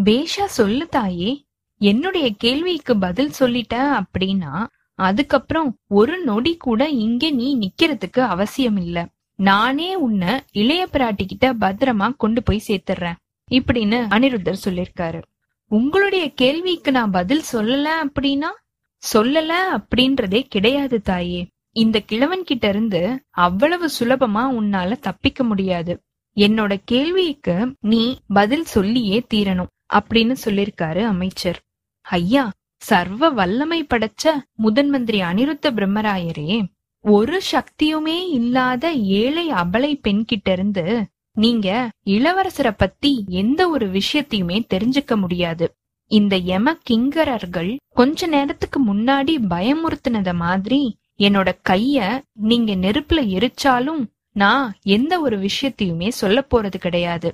பேஷா 0.00 0.44
சொல்லு 0.44 0.88
தாயே 0.88 1.44
என்னுடைய 1.78 2.30
கேள்விக்கு 2.38 2.98
பதில் 2.98 3.30
சொல்லிட்ட 3.38 4.00
அப்படின்னா 4.00 4.66
அதுக்கப்புறம் 4.94 5.76
ஒரு 5.88 6.18
நொடி 6.18 6.56
கூட 6.56 6.88
இங்க 6.88 7.30
நீ 7.30 7.58
நிக்கிறதுக்கு 7.58 8.20
அவசியம் 8.20 8.76
இல்ல. 8.76 9.08
நானே 9.34 9.94
உன்னை 9.94 10.40
இளைய 10.52 10.88
பிராட்டி 10.92 11.26
கிட்ட 11.26 11.54
பத்திரமா 11.54 12.16
கொண்டு 12.16 12.42
போய் 12.42 12.62
சேர்த்துறேன் 12.68 13.14
இப்படின்னு 13.50 13.98
அனிருத்தர் 14.10 14.54
சொல்லிருக்காரு. 14.64 15.22
உங்களுடைய 15.66 16.32
கேள்விக்கு 16.34 16.92
நான் 16.92 17.10
பதில் 17.10 17.42
சொல்லல 17.52 17.88
அப்படின்னா 18.04 18.50
சொல்லல 19.12 19.52
அப்படின்றதே 19.76 20.40
கிடையாது 20.40 21.00
தாயே. 21.00 21.46
இந்த 21.72 22.00
கிழவன் 22.00 22.44
கிட்ட 22.44 22.68
இருந்து 22.68 23.24
அவ்வளவு 23.30 23.90
சுலபமா 24.00 24.50
உன்னால 24.60 24.98
தப்பிக்க 24.98 25.44
முடியாது. 25.44 26.02
என்னோட 26.36 26.80
கேள்விக்கு 26.84 27.74
நீ 27.80 28.20
பதில் 28.26 28.64
சொல்லியே 28.64 29.26
தீரணும். 29.34 29.70
அப்படின்னு 29.92 30.34
சொல்லிருக்காரு 30.44 31.02
அமைச்சர். 31.04 31.60
ஐயா 32.00 32.52
சர்வ 32.82 33.30
வல்லமை 33.30 33.80
படைச்ச 33.82 34.30
முதன் 34.52 34.88
மந்திரி 34.88 35.20
அனிருத்த 35.20 35.70
பிரம்மராயரே 35.70 36.64
ஒரு 37.04 37.40
சக்தியுமே 37.52 38.18
இல்லாத 38.28 38.92
ஏழை 38.92 39.50
அபலை 39.52 39.92
பெண் 40.00 40.24
கிட்ட 40.24 40.52
இருந்து 40.52 41.06
நீங்க 41.32 41.68
இளவரசரை 42.06 42.72
பத்தி 42.76 43.24
எந்த 43.28 43.68
ஒரு 43.68 43.86
விஷயத்தையுமே 43.90 44.58
தெரிஞ்சுக்க 44.74 45.16
முடியாது. 45.16 45.66
இந்த 46.10 46.36
யம 46.36 46.76
கிங்கரர்கள் 46.90 47.76
கொஞ்ச 47.94 48.26
நேரத்துக்கு 48.26 48.78
முன்னாடி 48.86 49.34
பயமுறுத்தினத 49.50 50.34
மாதிரி 50.34 50.80
என்னோட 51.18 51.50
கைய 51.68 52.20
நீங்க 52.32 52.74
நெருப்புல 52.74 53.20
எரிச்சாலும் 53.36 54.02
நான் 54.32 54.74
எந்த 54.82 55.20
ஒரு 55.20 55.38
விஷயத்தையுமே 55.38 56.08
சொல்ல 56.08 56.46
போறது 56.50 56.76
கிடையாது. 56.76 57.32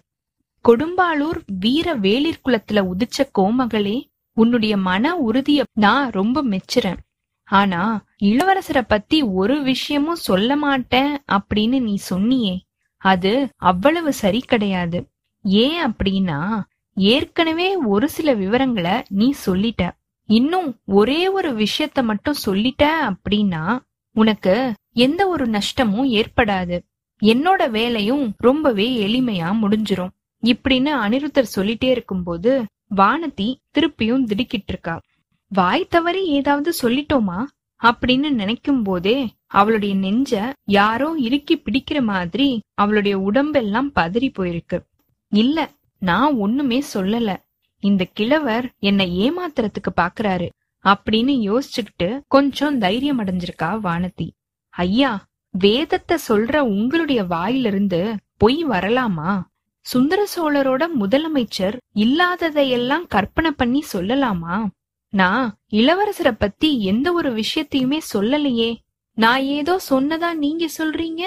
கொடும்பாளூர் 0.68 1.40
வீர 1.58 1.96
வேளிர் 1.96 2.40
குலத்துல 2.44 2.84
உதிச்ச 2.92 3.18
கோமகளே 3.38 4.04
உன்னுடைய 4.32 4.76
மன 4.76 5.14
உறுதிய 5.26 5.62
நான் 5.72 6.10
ரொம்ப 6.10 6.44
மெச்சுறேன். 6.44 6.98
ஆனா 7.44 8.04
இளவரசரை 8.22 8.82
பத்தி 8.88 9.22
ஒரு 9.22 9.62
விஷயமும் 9.62 10.24
சொல்ல 10.28 10.56
மாட்டேன் 10.56 11.18
அப்படின்னு 11.32 11.80
நீ 11.80 11.98
சொன்னியே 12.10 12.58
அது 12.96 13.48
அவ்வளவு 13.56 14.12
சரி 14.12 14.40
கிடையாது. 14.40 15.08
ஏன் 15.42 15.92
அப்படின்னா 15.92 16.60
ஏற்கனவே 16.94 17.76
ஒரு 17.76 18.08
சில 18.08 18.34
விவரங்களை 18.34 19.02
நீ 19.08 19.34
சொல்லிட்ட. 19.46 19.90
இன்னும் 20.24 20.78
ஒரே 20.84 21.28
ஒரு 21.28 21.50
விஷயத்த 21.52 22.02
மட்டும் 22.02 22.42
சொல்லிட்ட 22.46 22.84
அப்படின்னா 23.10 23.78
உனக்கு 24.12 24.74
எந்த 24.92 25.28
ஒரு 25.28 25.46
நஷ்டமும் 25.46 26.12
ஏற்படாது. 26.12 26.78
என்னோட 27.22 27.70
வேலையும் 27.70 28.34
ரொம்பவே 28.36 29.06
எளிமையா 29.06 29.50
முடிஞ்சிரும். 29.62 30.14
இப்படின்னு 30.44 30.90
அனிருத்தர் 31.04 31.44
சொல்லிட்டே 31.56 31.84
இருக்கும்போது 31.84 32.64
வானதி 32.96 33.54
திருப்பியும் 33.78 34.24
திடுக்கிட்டு 34.24 34.72
இருக்கா. 34.72 35.00
வாய் 35.48 35.86
தவறி 35.86 36.26
ஏதாவது 36.26 36.72
சொல்லிட்டோமா? 36.82 37.44
அப்படின்னு 37.82 38.30
நினைக்கும் 38.30 38.82
போதே 38.82 39.32
அவளுடைய 39.46 39.94
நெஞ்ச 39.94 40.52
யாரோ 40.64 41.14
இறுக்கி 41.18 41.56
பிடிக்கிற 41.56 42.02
மாதிரி 42.02 42.62
அவளுடைய 42.74 43.18
உடம்பெல்லாம் 43.18 43.92
பதறி 43.94 44.30
போயிருக்கு. 44.38 44.84
இல்ல 45.28 45.70
நான் 45.98 46.34
ஒண்ணுமே 46.34 46.82
சொல்லல. 46.94 47.36
இந்த 47.80 48.06
கிழவர் 48.12 48.72
என்னை 48.78 49.30
ஏமாத்துறதுக்கு 49.30 49.92
பாக்குறாரு 49.96 50.48
அப்படின்னு 50.84 51.34
யோசிச்சுக்கிட்டு 51.48 52.20
கொஞ்சம் 52.28 52.78
தைரியம் 52.78 53.24
அடைஞ்சிருக்கா 53.24 53.78
வானதி. 53.82 54.30
ஐயா 54.68 55.26
வேதத்தை 55.50 56.16
சொல்ற 56.28 56.58
உங்களுடைய 56.58 57.24
வாயிலிருந்து 57.24 58.16
பொய் 58.36 58.66
வரலாமா? 58.66 59.42
சுந்தர 59.80 60.28
சோழரோட 60.36 60.86
முதலமைச்சர் 61.00 61.76
இல்லாததையெல்லாம் 61.94 63.06
கற்பனை 63.06 63.50
பண்ணி 63.50 63.84
சொல்லலாமா? 63.92 64.66
நான் 65.08 65.56
இளவரசரை 65.70 66.32
பத்தி 66.38 66.82
எந்த 66.84 67.12
ஒரு 67.12 67.32
விஷயத்தையுமே 67.32 67.98
சொல்லலையே. 68.14 68.76
நான் 69.14 69.42
ஏதோ 69.42 69.80
சொன்னதா 69.90 70.32
நீங்க 70.32 70.68
சொல்றீங்க? 70.78 71.20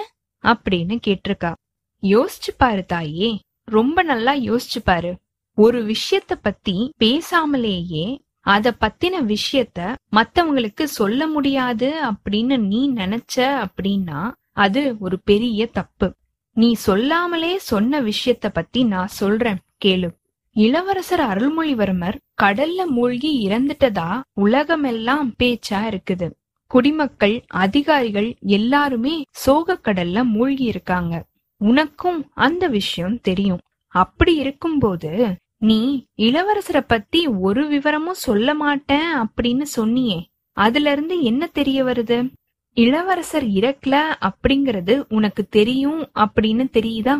அப்படின்னு 0.43 0.99
கேட்டிருக்கா. 1.07 1.55
யோசிச்சு 2.01 2.51
பாரு 2.57 2.85
தாயே. 2.85 3.39
ரொம்ப 3.63 4.03
நல்லா 4.03 4.33
யோசிச்சு 4.33 4.81
பாரு. 4.83 5.17
ஒரு 5.55 5.85
விஷயத்த 5.85 6.31
பத்தி 6.41 6.93
பேசாமலேயே 6.99 8.19
அத 8.39 8.73
பத்தின 8.79 9.35
விஷயத்த 9.35 9.95
மத்தவங்களுக்கு 10.11 10.83
சொல்ல 10.83 11.27
முடியாது 11.27 12.01
அப்படின்னு 12.03 12.57
நீ 12.57 12.91
நினைச்ச 12.91 13.65
அப்படின்னா 13.65 14.31
அது 14.51 14.95
ஒரு 14.99 15.19
பெரிய 15.19 15.67
தப்பு. 15.67 16.15
நீ 16.53 16.73
சொல்லாமலே 16.73 17.57
சொன்ன 17.57 18.01
விஷயத்த 18.01 18.49
பத்தி 18.53 18.83
நான் 18.83 19.07
சொல்றேன் 19.07 19.57
கேளு. 19.85 20.09
இளவரசர் 20.53 21.19
அருள்மொழிவர்மர் 21.19 22.17
கடல்ல 22.41 22.85
மூழ்கி 22.85 23.47
இறந்துட்டதா 23.47 24.21
உலகமெல்லாம் 24.33 25.33
பேச்சா 25.43 25.99
இருக்குது. 25.99 26.31
குடிமக்கள் 26.67 27.43
அதிகாரிகள் 27.47 28.35
எல்லாருமே 28.41 29.23
சோக 29.31 29.79
கடல்ல 29.83 30.23
மூழ்கி 30.23 30.63
இருக்காங்க. 30.63 31.25
உனக்கும் 31.57 32.31
அந்த 32.33 32.67
விஷயம் 32.67 33.21
தெரியும். 33.21 33.59
அப்படி 33.87 34.35
இருக்கும்போது 34.35 35.35
நீ 35.57 36.05
இளவரசரை 36.17 36.83
பத்தி 36.87 37.27
ஒரு 37.27 37.67
விவரமும் 37.67 38.21
சொல்ல 38.27 38.53
மாட்டேன் 38.53 39.15
அப்படின்னு 39.15 39.65
சொன்னியே. 39.75 40.21
அதுல 40.53 40.91
இருந்து 40.91 41.21
என்ன 41.21 41.45
தெரிய 41.45 41.83
வருது? 41.83 42.29
இளவரசர் 42.77 43.47
இறக்கல 43.49 43.95
அப்படிங்கறது 44.27 45.03
உனக்கு 45.09 45.43
தெரியும் 45.49 46.01
அப்படின்னு 46.15 46.65
தெரியுதா? 46.73 47.15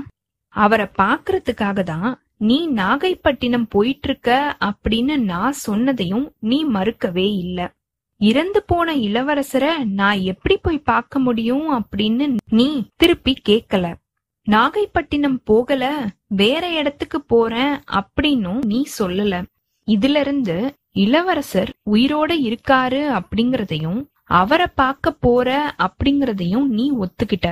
அவரை 0.56 0.88
பாக்குறதுக்காக 0.98 1.84
தான் 1.84 2.12
நீ 2.38 2.68
நாகைப்பட்டினம் 2.70 3.66
போயிட்டு 3.70 4.08
இருக்க 4.08 4.30
அப்படின்னு 4.62 5.16
நான் 5.24 5.54
சொன்னதையும் 5.68 6.26
நீ 6.40 6.66
மறுக்கவே 6.66 7.28
இல்ல. 7.38 7.60
இறந்து 8.22 8.64
போன 8.66 8.96
இளவரசரை 9.00 9.72
நான் 9.92 10.20
எப்படி 10.22 10.58
போய் 10.58 10.80
பார்க்க 10.84 11.20
முடியும் 11.20 11.68
அப்படின்னு 11.74 12.26
நீ 12.50 12.68
திருப்பி 12.96 13.34
கேக்கல. 13.50 13.86
நாகைப்பட்டினம் 14.48 15.40
போகல 15.44 15.84
வேற 16.34 16.70
இடத்துக்கு 16.72 17.22
போறேன் 17.24 17.74
அப்படின்னும் 17.92 18.62
நீ 18.66 18.86
சொல்லல. 19.00 19.36
இதுல 19.88 20.20
இருந்து 20.20 20.58
இளவரசர் 20.96 21.72
உயிரோட 21.90 22.32
இருக்காரு 22.48 23.02
அப்படிங்கறதையும் 23.20 24.00
அவரை 24.40 24.68
பார்க்க 24.76 25.12
போற 25.26 25.50
அப்படிங்கறதையும் 25.78 26.68
நீ 26.78 26.86
ஒத்துக்கிட்ட. 26.92 27.48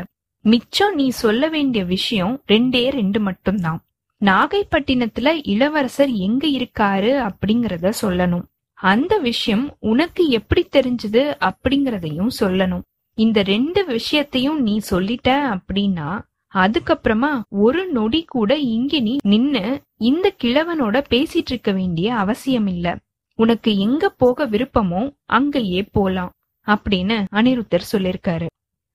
மிச்சம் 0.46 0.96
நீ 0.96 1.10
சொல்ல 1.10 1.44
வேண்டிய 1.48 1.84
விஷயம் 1.86 2.36
ரெண்டே 2.48 2.84
ரெண்டு 2.90 3.20
மட்டும்தான். 3.20 3.80
நாகைப்பட்டினத்துல 4.22 5.30
இளவரசர் 5.44 6.12
எங்க 6.26 6.48
இருக்காரு 6.48 7.12
அப்படிங்கறத 7.26 7.92
சொல்லணும். 8.02 8.46
அந்த 8.78 9.14
விஷயம் 9.18 9.66
உனக்கு 9.80 10.24
எப்படி 10.30 10.62
தெரிஞ்சது 10.72 11.24
அப்படிங்கறதையும் 11.48 12.32
சொல்லணும். 12.40 12.86
இந்த 13.18 13.40
ரெண்டு 13.44 13.82
விஷயத்தையும் 13.86 14.60
நீ 14.62 14.76
சொல்லிட்ட 14.90 15.30
அப்படின்னா 15.56 16.10
அதுக்கப்புறமா 16.54 17.32
ஒரு 17.50 17.82
நொடி 17.88 18.22
கூட 18.28 18.52
இங்க 18.76 19.00
நீ 19.00 19.14
நின்னு 19.24 19.64
இந்த 20.02 20.28
கிழவனோட 20.44 20.98
பேசிட்டு 21.10 21.52
இருக்க 21.54 21.72
வேண்டிய 21.72 22.08
அவசியம் 22.16 22.68
இல்ல 22.68 22.98
உனக்கு 23.40 23.72
எங்க 23.78 24.10
போக 24.22 24.48
விருப்பமோ 24.48 25.02
அங்கேயே 25.26 25.82
போலாம். 25.98 26.32
அப்படின்னு 26.68 27.26
அனிருத்தர் 27.32 27.90
சொல்லிருக்காரு 27.92 28.46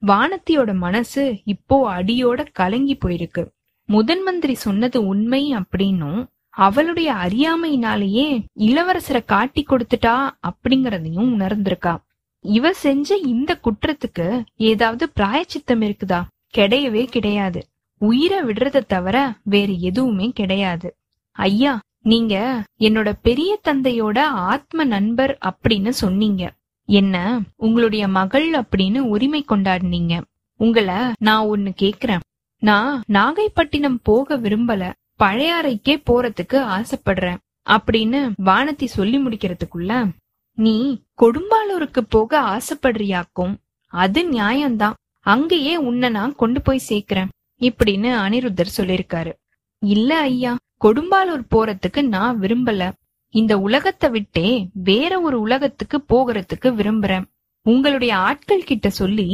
வானத்தியோட 0.06 0.76
மனசு 0.76 1.40
இப்போ 1.44 1.76
அடியோட 1.94 2.46
கலங்கி 2.52 2.98
போயிருக்கு. 3.04 3.48
முதன் 3.86 4.22
மந்திரி 4.22 4.54
சொன்னது 4.54 5.06
உண்மை 5.06 5.54
அப்படின்னும் 5.54 6.26
அவளுடைய 6.50 7.12
அறியாமையினாலேயே 7.12 8.44
இளவரசரை 8.58 9.24
காட்டி 9.24 9.64
கொடுத்துட்டா 9.68 10.30
அப்படிங்கறதையும் 10.42 11.30
உணர்ந்திருக்கா. 11.36 11.96
இவ 12.40 12.72
செஞ்ச 12.72 13.16
இந்த 13.16 13.60
குற்றத்துக்கு 13.64 14.44
ஏதாவது 14.56 15.10
பிராயச்சித்தம் 15.10 15.82
இருக்குதா? 15.82 16.22
கிடையவே 16.54 17.04
கிடையாது. 17.04 17.66
உயிரை 17.98 18.38
விடுறத 18.38 18.82
தவிர 18.86 19.36
வேற 19.42 19.72
எதுவுமே 19.72 20.30
கிடையாது. 20.34 20.96
ஐயா 21.32 21.80
நீங்க 22.02 22.62
என்னோட 22.78 23.12
பெரிய 23.22 23.60
தந்தையோட 23.64 24.18
ஆத்ம 24.18 24.84
நண்பர் 24.84 25.38
அப்படின்னு 25.44 25.88
சொன்னீங்க. 25.88 26.52
என்ன 26.86 27.40
உங்களுடைய 27.56 28.08
மகள் 28.08 28.50
அப்படின்னு 28.50 28.98
உரிமை 28.98 29.44
கொண்டாடினீங்க. 29.48 30.20
உங்களை 30.56 30.94
நான் 31.18 31.46
ஒன்னு 31.46 31.72
கேக்குறேன். 31.82 32.20
நான் 32.58 33.02
நாகைப்பட்டினம் 33.08 33.98
போக 34.02 34.38
விரும்பல. 34.38 34.92
பழையாறைக்கே 35.18 36.02
போறதுக்கு 36.10 36.84
ஆசைப்படுறேன். 36.84 37.36
அப்படின்னு 37.70 38.32
வானதி 38.44 38.84
சொல்லி 38.84 39.18
முடிக்கிறதுக்குள்ள 39.18 40.08
நீ 40.54 41.02
கொடும்பாலூருக்கு 41.22 42.00
போக 42.08 42.40
ஆசைப்படுறியாக்கும். 42.40 43.56
அது 43.86 44.30
நியாயம்தான். 44.30 44.92
அங்கேயே 45.20 45.76
உன்னை 45.76 46.08
நான் 46.08 46.34
கொண்டு 46.34 46.62
போய் 46.62 46.80
சேர்க்கிறேன். 46.88 47.28
இப்படின்னு 47.60 48.08
அனிருத்தர் 48.24 48.66
சொல்லிருக்காரு 48.76 49.32
இல்ல 49.78 50.18
ஐயா 50.18 50.56
கொடும்பாலூர் 50.84 51.46
போறதுக்கு 51.50 52.02
நான் 52.02 52.40
விரும்பல. 52.40 52.92
இந்த 53.34 53.52
உலகத்தை 53.58 54.08
விட்டே 54.10 54.48
வேற 54.88 55.12
ஒரு 55.20 55.36
உலகத்துக்கு 55.40 55.98
போகிறதுக்கு 56.12 56.68
விரும்புறேன். 56.80 57.24
உங்களுடைய 57.66 58.12
ஆட்கள் 58.28 58.68
கிட்ட 58.70 58.88
சொல்லி 59.00 59.28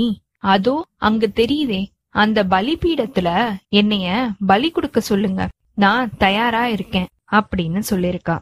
அதோ 0.53 0.75
அங்க 0.97 1.27
தெரியுதே 1.41 1.81
அந்த 2.23 2.39
பலிபீடத்துல 2.45 3.29
என்னைய 3.81 4.09
பலி 4.47 4.69
கொடுக்க 4.71 5.01
சொல்லுங்க. 5.11 5.43
நான் 5.75 6.11
தயாரா 6.19 6.65
இருக்கேன் 6.77 7.11
அப்படின்னு 7.33 7.81
சொல்லிருக்கா 7.91 8.37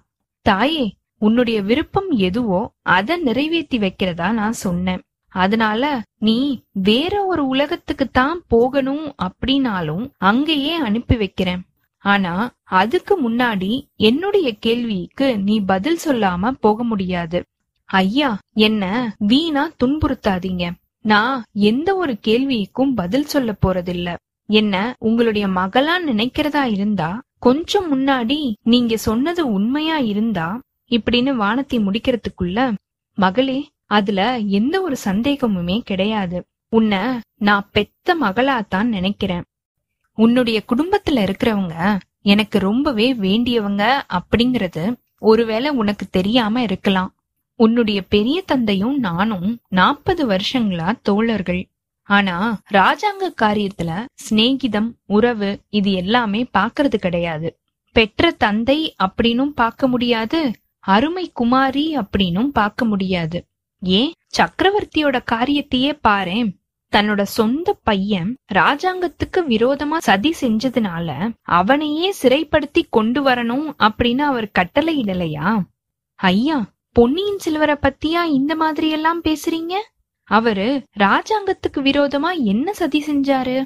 தாயே 0.46 0.86
உன்னுடைய 1.22 1.58
விருப்பம் 1.62 2.10
எதுவோ 2.28 2.60
அதை 2.96 3.14
நிறைவேற்றி 3.22 3.78
வைக்கிறதா 3.78 4.28
நான் 4.32 4.56
சொன்னேன். 4.66 5.02
அதனால 5.32 5.82
நீ 6.26 6.36
வேற 6.88 7.14
ஒரு 7.24 7.42
உலகத்துக்கு 7.46 8.06
தான் 8.10 8.38
போகணும் 8.48 9.06
அப்படின்னாலும் 9.26 10.04
அங்கேயே 10.30 10.74
அனுப்பி 10.88 11.16
வைக்கிறேன். 11.16 11.62
ஆனா 11.98 12.50
அதுக்கு 12.64 13.30
முன்னாடி 13.30 13.86
என்னுடைய 13.96 14.54
கேள்விக்கு 14.58 15.38
நீ 15.38 15.60
பதில் 15.60 15.98
சொல்லாம 16.04 16.50
போக 16.50 16.84
முடியாது. 16.84 17.44
ஐயா 17.84 18.38
என்ன 18.52 19.14
வீணா 19.18 19.70
துன்புறுத்தாதீங்க. 19.84 20.70
நான் 21.02 21.44
எந்த 21.52 21.96
ஒரு 21.96 22.18
கேள்விக்கும் 22.26 22.94
பதில் 22.94 23.24
சொல்ல 23.24 23.54
போறதில்ல. 23.66 24.16
என்ன 24.46 24.94
உங்களுடைய 24.98 25.46
மகளா 25.46 25.94
நினைக்கிறதா 26.06 26.64
இருந்தா 26.64 27.20
கொஞ்சம் 27.38 27.88
முன்னாடி 27.92 28.52
நீங்க 28.62 28.96
சொன்னது 28.96 29.52
உண்மையா 29.52 29.98
இருந்தா 29.98 30.60
இப்படின்னு 30.90 31.34
வானத்தை 31.34 31.78
முடிக்கிறதுக்குள்ள 31.78 32.74
மகளே 33.14 33.68
அதுல 33.86 34.38
எந்த 34.38 34.82
ஒரு 34.82 34.96
சந்தேகமுமே 35.04 35.80
கிடையாது. 35.80 36.44
உன்னை 36.68 36.98
நான் 37.38 37.68
பெத்த 37.72 38.16
மகளாத்தான் 38.20 38.84
நினைக்கிறேன். 38.84 39.44
உன்னுடைய 40.18 40.62
குடும்பத்துல 40.68 41.18
இருக்கிறவங்க 41.18 41.98
எனக்கு 42.22 42.58
ரொம்பவே 42.58 43.14
வேண்டியவங்க 43.14 43.82
அப்படிங்கறது 44.12 44.84
ஒருவேளை 45.18 45.70
உனக்கு 45.70 46.06
தெரியாம 46.10 46.62
இருக்கலாம். 46.62 47.10
உன்னுடைய 47.54 48.02
பெரிய 48.02 48.42
தந்தையும் 48.42 48.98
நானும் 48.98 49.58
நாற்பது 49.68 50.28
வருஷங்களா 50.28 50.88
தோழர்கள். 51.02 51.62
ஆனா 52.02 52.60
ராஜாங்க 52.72 53.26
காரியத்துல 53.42 53.90
சிநேகிதம் 54.30 54.90
உறவு 55.06 55.60
இது 55.68 55.92
எல்லாமே 55.92 56.46
பாக்குறது 56.58 56.96
கிடையாது. 56.96 57.58
பெற்ற 57.92 58.30
தந்தை 58.30 58.94
அப்படின்னும் 58.98 59.54
பார்க்க 59.54 59.88
முடியாது 59.88 60.40
அருமை 60.80 61.30
குமாரி 61.34 61.96
அப்படின்னும் 61.96 62.52
பார்க்க 62.60 62.84
முடியாது. 62.84 63.46
ஏன்? 63.80 64.12
சக்கரவர்த்தியோட 64.38 65.18
காரியத்தையே 65.32 65.92
பாரேன். 66.08 66.50
தன்னோட 66.92 67.22
சொந்த 67.22 67.72
பையன் 67.82 68.30
ராஜாங்கத்துக்கு 68.54 69.40
விரோதமா 69.48 69.98
சதி 69.98 70.34
செஞ்சதுனால 70.40 71.08
அவனையே 71.42 72.14
சிறைப்படுத்தி 72.22 72.82
கொண்டு 72.90 73.22
வரணும் 73.22 73.66
அப்படின்னு 73.78 74.22
அவர் 74.22 74.48
கட்டளை 74.50 75.02
இடலையா 75.02 75.50
ஐயா 76.14 76.58
பொன்னியின் 76.92 77.38
செல்வரை 77.38 77.76
பத்தியா 77.82 78.22
இந்த 78.22 78.56
மாதிரி 78.56 78.88
எல்லாம் 78.90 79.20
பேசுறீங்க? 79.22 79.74
அவரு 80.28 80.68
ராஜாங்கத்துக்கு 80.98 81.80
விரோதமா 81.80 82.30
என்ன 82.44 82.72
சதி 82.72 83.04
செஞ்சாரு? 83.06 83.58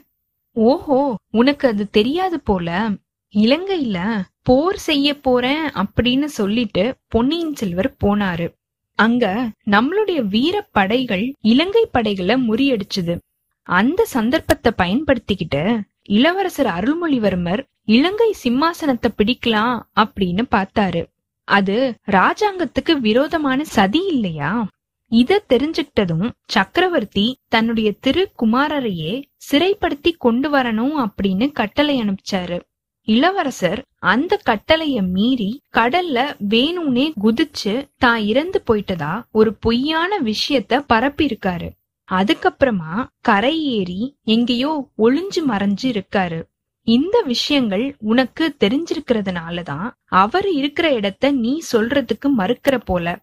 ஓஹோ 0.57 0.99
உனக்கு 1.31 1.69
அது 1.69 1.91
தெரியாது 1.91 2.41
போல. 2.41 2.89
இலங்கையில 3.35 3.99
போர் 4.43 4.79
செய்ய 4.79 5.21
போறேன் 5.21 5.65
அப்படின்னு 5.75 6.25
சொல்லிட்டு 6.25 6.85
பொன்னியின் 7.09 7.55
செல்வர் 7.55 7.91
போனாரு. 8.05 8.47
அங்க 8.95 9.51
நம்மளுடைய 9.71 10.21
வீர 10.25 10.69
படைகள் 10.73 11.35
இலங்கை 11.41 11.89
படைகளை 11.93 12.35
முறியடிச்சுது. 12.49 13.19
அந்த 13.63 14.05
சந்தர்ப்பத்தை 14.05 14.73
பயன்படுத்திக்கிட்டு 14.77 15.81
இளவரசர் 16.03 16.67
அருள்மொழிவர்மர் 16.67 17.63
இலங்கை 17.85 18.35
சிம்மாசனத்தை 18.45 19.09
பிடிக்கலாம் 19.17 19.81
அப்படின்னு 19.97 20.43
பார்த்தாரு. 20.51 21.03
அது 21.45 21.95
ராஜாங்கத்துக்கு 22.11 22.93
விரோதமான 23.01 23.65
சதி 23.65 24.07
இல்லையா? 24.07 24.69
இத 25.13 25.45
தெரிஞ்சுக்கிட்டதும் 25.49 26.31
சக்கரவர்த்தி 26.45 27.39
தன்னுடைய 27.49 27.93
திரு 28.01 28.33
குமாரரையே 28.43 29.23
சிறைப்படுத்தி 29.51 30.13
கொண்டு 30.19 30.51
வரணும் 30.51 31.07
அப்படின்னு 31.07 31.53
கட்டளை 31.53 32.03
அனுப்பிச்சாரு. 32.03 32.61
இளவரசர் 33.09 33.81
அந்த 33.99 34.41
கட்டளைய 34.45 35.09
மீறி 35.09 35.61
கடல்ல 35.73 36.19
வேணும்னே 36.49 37.13
குதிச்சு 37.23 37.89
தான் 37.99 38.21
இறந்து 38.23 38.63
போயிட்டதா 38.67 39.23
ஒரு 39.33 39.55
பொய்யான 39.55 40.21
விஷயத்த 40.21 40.81
பரப்பியிருக்காரு. 40.93 41.69
அதுக்கப்புறமா 42.09 43.07
கரை 43.21 43.65
ஏறி 43.65 44.17
எங்கேயோ 44.25 44.73
ஒளிஞ்சு 44.99 45.41
மறைஞ்சு 45.49 45.89
இருக்காரு. 45.89 46.39
இந்த 46.87 47.23
விஷயங்கள் 47.27 47.97
உனக்கு 47.99 48.57
தெரிஞ்சிருக்கிறதுனாலதான் 48.65 49.91
அவர் 50.05 50.49
இருக்கிற 50.53 50.93
இடத்த 50.93 51.31
நீ 51.31 51.61
சொல்றதுக்கு 51.73 52.29
மறுக்கிற 52.39 52.77
போல. 52.85 53.19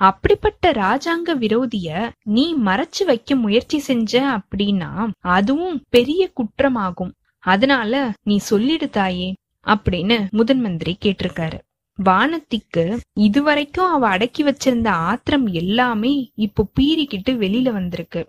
அப்படிப்பட்ட 0.00 0.70
ராஜாங்க 0.72 1.34
விரோதிய 1.34 2.10
நீ 2.24 2.54
மறைச்சு 2.54 3.04
வைக்க 3.06 3.36
முயற்சி 3.36 3.78
செஞ்ச 3.78 4.22
அப்படின்னா 4.38 5.08
அதுவும் 5.20 5.82
பெரிய 5.88 6.30
குற்றமாகும். 6.32 7.12
அதனால 7.44 7.94
நீ 8.22 8.36
சொல்லிடு 8.50 8.88
தாயே 8.90 9.28
அப்படின்னு 9.66 10.16
முதன் 10.30 10.60
மந்திரி 10.60 10.92
கேட்டிருக்காரு. 11.02 11.58
வானத்திக்கு 11.98 12.84
இதுவரைக்கும் 13.20 13.90
அவ 13.90 14.08
அடக்கி 14.08 14.42
வச்சிருந்த 14.44 14.88
ஆத்திரம் 15.08 15.46
எல்லாமே 15.60 16.12
இப்போ 16.46 16.62
பீறிக்கிட்டு 16.80 17.32
வெளியில 17.42 17.72
வந்திருக்கு. 17.72 18.22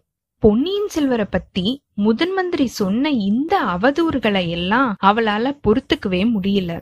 பொன்னியின் 0.44 0.88
செல்வரை 0.88 1.26
பத்தி 1.30 1.66
முதன் 1.94 2.34
மந்திரி 2.34 2.68
சொன்ன 2.80 3.12
இந்த 3.30 3.54
அவதூறுகளை 3.76 4.44
எல்லாம் 4.50 4.90
அவளால 5.04 5.54
பொறுத்துக்கவே 5.64 6.22
முடியல. 6.36 6.74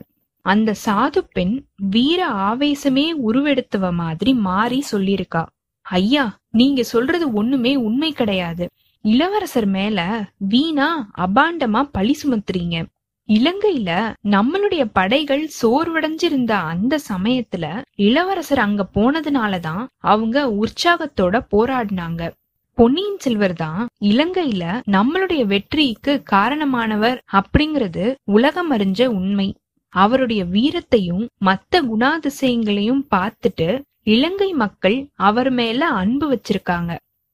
அந்த 0.44 0.74
சாது 0.84 1.20
பெண் 1.32 1.54
வீர 1.90 2.20
ஆவேசமே 2.48 3.06
உருவெடுத்தவ 3.28 3.92
மாதிரி 3.92 4.34
மாறி 4.48 4.80
சொல்லிருக்கா 4.92 5.42
ஐயா 5.86 6.24
நீங்க 6.50 6.82
சொல்றது 6.82 7.26
ஒண்ணுமே 7.32 7.72
உண்மை 7.86 8.10
கிடையாது. 8.12 8.66
இளவரசர் 9.04 9.66
மேல 9.66 9.98
வீணா 10.50 11.10
அபாண்டமா 11.18 11.88
பழி 11.92 12.18
சுமத்துறீங்க. 12.22 12.76
இலங்கையில 13.28 13.90
நம்மளுடைய 14.30 14.84
படைகள் 14.92 15.50
சோர்வடைஞ்சிருந்த 15.62 16.50
அந்த 16.50 16.98
சமயத்துல 17.12 17.82
இளவரசர் 17.96 18.58
அங்க 18.58 18.86
போனதுனாலதான் 18.94 19.86
அவங்க 20.04 20.46
உற்சாகத்தோட 20.62 21.40
போராடினாங்க. 21.50 22.30
பொன்னியின் 22.78 23.18
செல்வர் 23.18 23.52
தான் 23.52 23.88
இலங்கையில 24.00 24.64
நம்மளுடைய 24.90 25.44
வெற்றிக்கு 25.44 26.22
காரணமானவர் 26.30 27.18
அப்படிங்கறது 27.32 28.14
உலகம் 28.24 28.72
அறிஞ்ச 28.72 29.06
உண்மை. 29.06 29.48
அவருடைய 29.88 30.44
வீரத்தையும் 30.44 31.24
மத்த 31.44 31.82
குணாதிசயங்களையும் 31.90 33.06
பார்த்துட்டு 33.14 33.68
இலங்கை 34.06 34.52
மக்கள் 34.52 35.08
அவர் 35.14 35.50
மேல 35.50 35.88
அன்பு 35.88 36.26
வச்சிருக்காங்க. 36.32 36.92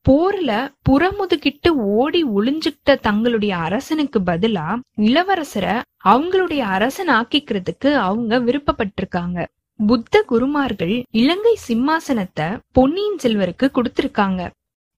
போர்ல 0.09 0.75
புறமுதுகிட்டு 0.89 1.69
ஓடி 1.69 2.25
ஒளிஞ்சுக்கிட்ட 2.25 3.01
தங்களுடைய 3.01 3.57
அரசனுக்கு 3.57 4.21
பதிலா 4.21 4.79
இளவரசரை 4.97 5.81
அவங்களுடைய 6.05 6.59
அரசன் 6.59 7.09
ஆக்கிக்கிறதுக்கு 7.09 7.95
அவங்க 7.95 8.39
விருப்பப்பட்டிருக்காங்க. 8.39 9.47
புத்த 9.87 10.23
குருமார்கள் 10.23 11.05
இலங்கை 11.11 11.59
சிம்மாசனத்தை 11.69 12.59
பொன்னியின் 12.73 13.19
செல்வருக்கு 13.23 13.69
கொடுத்திருக்காங்க. 13.69 14.51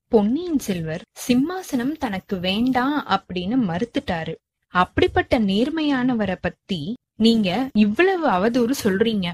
பொன்னியின் 0.09 0.59
செல்வர் 0.59 1.03
சிம்மாசனம் 1.29 1.93
தனக்கு 1.99 2.39
வேண்டாம் 2.39 3.07
அப்படின்னு 3.07 3.59
மறுத்துட்டாரு. 3.71 4.35
அப்படிப்பட்ட 4.69 5.39
நேர்மையானவரை 5.39 6.37
பத்தி 6.41 6.97
நீங்க 7.17 7.71
இவ்வளவு 7.73 8.29
அவதூறு 8.29 8.71
சொல்றீங்க. 8.85 9.33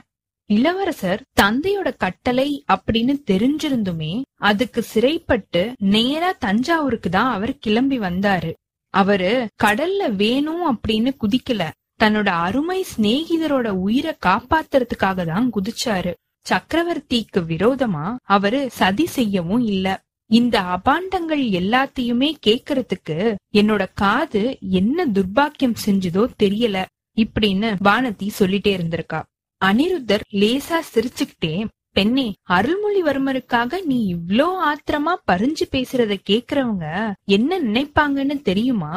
இளவரசர் 0.50 1.22
தந்தையோட 1.40 1.88
கட்டளை 1.96 2.64
அப்படின்னு 2.74 3.14
தெரிஞ்சிருந்துமே 3.30 4.12
அதுக்கு 4.40 4.82
சிறைப்பட்டு 4.82 5.62
நேரா 5.78 6.30
தஞ்சாவூருக்கு 6.38 7.10
தான் 7.10 7.32
அவர் 7.32 7.58
கிளம்பி 7.58 7.98
வந்தாரு. 7.98 8.52
அவரு 8.94 9.48
கடல்ல 9.64 10.02
வேணும் 10.16 10.64
அப்படின்னு 10.70 11.10
குதிக்கல. 11.22 11.62
தன்னோட 12.00 12.28
அருமை 12.46 12.84
சிநேகிதரோட 12.92 13.68
உயிரை 13.68 14.12
காப்பாத்துறதுக்காக 14.26 15.26
தான் 15.26 15.50
குதிச்சாரு. 15.52 16.12
சக்கரவர்த்திக்கு 16.46 17.40
விரோதமா 17.52 18.16
அவரு 18.22 18.60
சதி 18.70 19.06
செய்யவும் 19.06 19.64
இல்ல. 19.64 19.86
இந்த 20.30 20.60
அபாண்டங்கள் 20.76 21.42
எல்லாத்தையுமே 21.60 22.30
கேக்குறதுக்கு 22.46 23.16
என்னோட 23.54 23.86
காது 23.94 24.42
என்ன 24.60 25.06
துர்பாக்கியம் 25.06 25.80
செஞ்சதோ 25.86 26.24
தெரியல 26.42 26.84
இப்படின்னு 27.16 27.68
வானதி 27.84 28.28
சொல்லிட்டே 28.38 28.72
இருந்திருக்கா. 28.78 29.20
அனிருத்தர் 29.60 30.24
லேசா 30.32 30.78
சிரிச்சுக்கிட்டே 30.92 31.54
பெண்ணே 31.92 32.26
அருள்மொழிவர்மருக்காக 32.48 33.80
நீ 33.84 33.96
இவ்ளோ 34.06 34.46
ஆத்திரமா 34.68 35.12
பறிஞ்சு 35.26 35.64
பேசுறத 35.72 36.16
கேக்குறவங்க 36.30 36.86
என்ன 37.28 37.58
நினைப்பாங்கன்னு 37.58 38.36
தெரியுமா? 38.42 38.92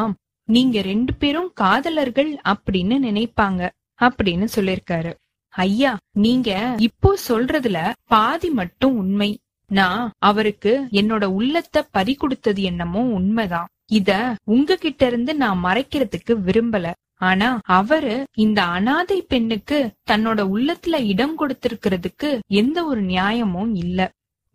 நீங்க 0.50 0.78
ரெண்டு 0.82 1.14
பேரும் 1.14 1.50
காதலர்கள் 1.54 2.32
அப்படின்னு 2.46 2.96
நினைப்பாங்க 3.00 3.62
அப்படின்னு 4.00 4.48
சொல்லிருக்காரு. 4.56 5.12
ஐயா 5.54 5.92
நீங்க 6.18 6.50
இப்போ 6.80 7.10
சொல்றதுல 7.28 7.80
பாதி 8.08 8.50
மட்டும் 8.52 8.96
உண்மை. 8.98 9.32
நான் 9.72 10.06
அவருக்கு 10.22 10.72
என்னோட 10.92 11.26
உள்ளத்தை 11.32 11.82
பறி 11.92 12.16
கொடுத்தது 12.16 12.62
என்னமோ 12.64 13.04
உண்மைதான். 13.18 13.70
இத 13.90 14.12
உங்ககிட்ட 14.46 15.06
இருந்து 15.06 15.32
நான் 15.36 15.60
மறைக்கிறதுக்கு 15.66 16.34
விரும்பல. 16.42 16.86
ஆனா 17.22 17.50
அவரு 17.72 18.14
இந்த 18.38 18.60
அனாதை 18.70 19.20
பெண்ணுக்கு 19.24 19.80
தன்னோட 20.12 20.40
உள்ளத்துல 20.54 21.00
இடம் 21.06 21.36
கொடுத்திருக்கிறதுக்கு 21.40 22.30
எந்த 22.54 22.78
ஒரு 22.86 23.02
நியாயமும் 23.04 23.74
இல்ல. 23.76 24.00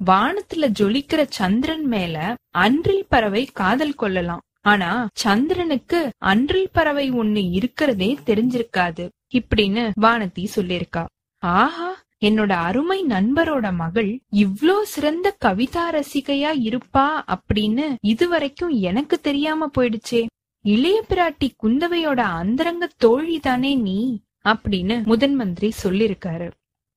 வானத்துல 0.00 0.64
ஜொலிக்கிற 0.78 1.20
சந்திரன் 1.30 1.86
மேல 1.86 2.16
அன்றில் 2.58 3.06
பறவை 3.08 3.42
காதல் 3.52 3.94
கொள்ளலாம். 3.94 4.42
ஆனா 4.62 4.90
சந்திரனுக்கு 5.16 5.98
அன்றில் 6.24 6.72
பறவை 6.72 7.06
ஒண்ணு 7.12 7.42
இருக்கிறதே 7.50 8.10
தெரிஞ்சிருக்காது 8.26 9.04
இப்படின்னு 9.34 9.84
வானதி 10.00 10.44
சொல்லிருக்கா 10.56 11.04
ஆஹா 11.42 11.90
என்னோட 12.20 12.52
அருமை 12.60 12.98
நண்பரோட 13.06 13.66
மகள் 13.74 14.10
இவ்ளோ 14.36 14.76
சிறந்த 14.84 15.36
கவிதா 15.44 15.84
ரசிகையா 15.90 16.52
இருப்பா 16.68 17.04
அப்படின்னு 17.34 17.86
இதுவரைக்கும் 18.04 18.74
எனக்கு 18.82 19.16
தெரியாம 19.20 19.68
போயிடுச்சே. 19.76 20.22
இளைய 20.66 21.04
பிராட்டி 21.08 21.50
குந்தவையோட 21.62 22.16
அந்தரங்க 22.16 22.90
தோழி 22.96 23.40
தானே 23.40 23.74
நீ? 23.74 24.20
அப்படின்னு 24.44 25.04
முதன் 25.04 25.34
மந்திரி 25.34 25.72
சொல்லிருக்காரு. 25.82 26.50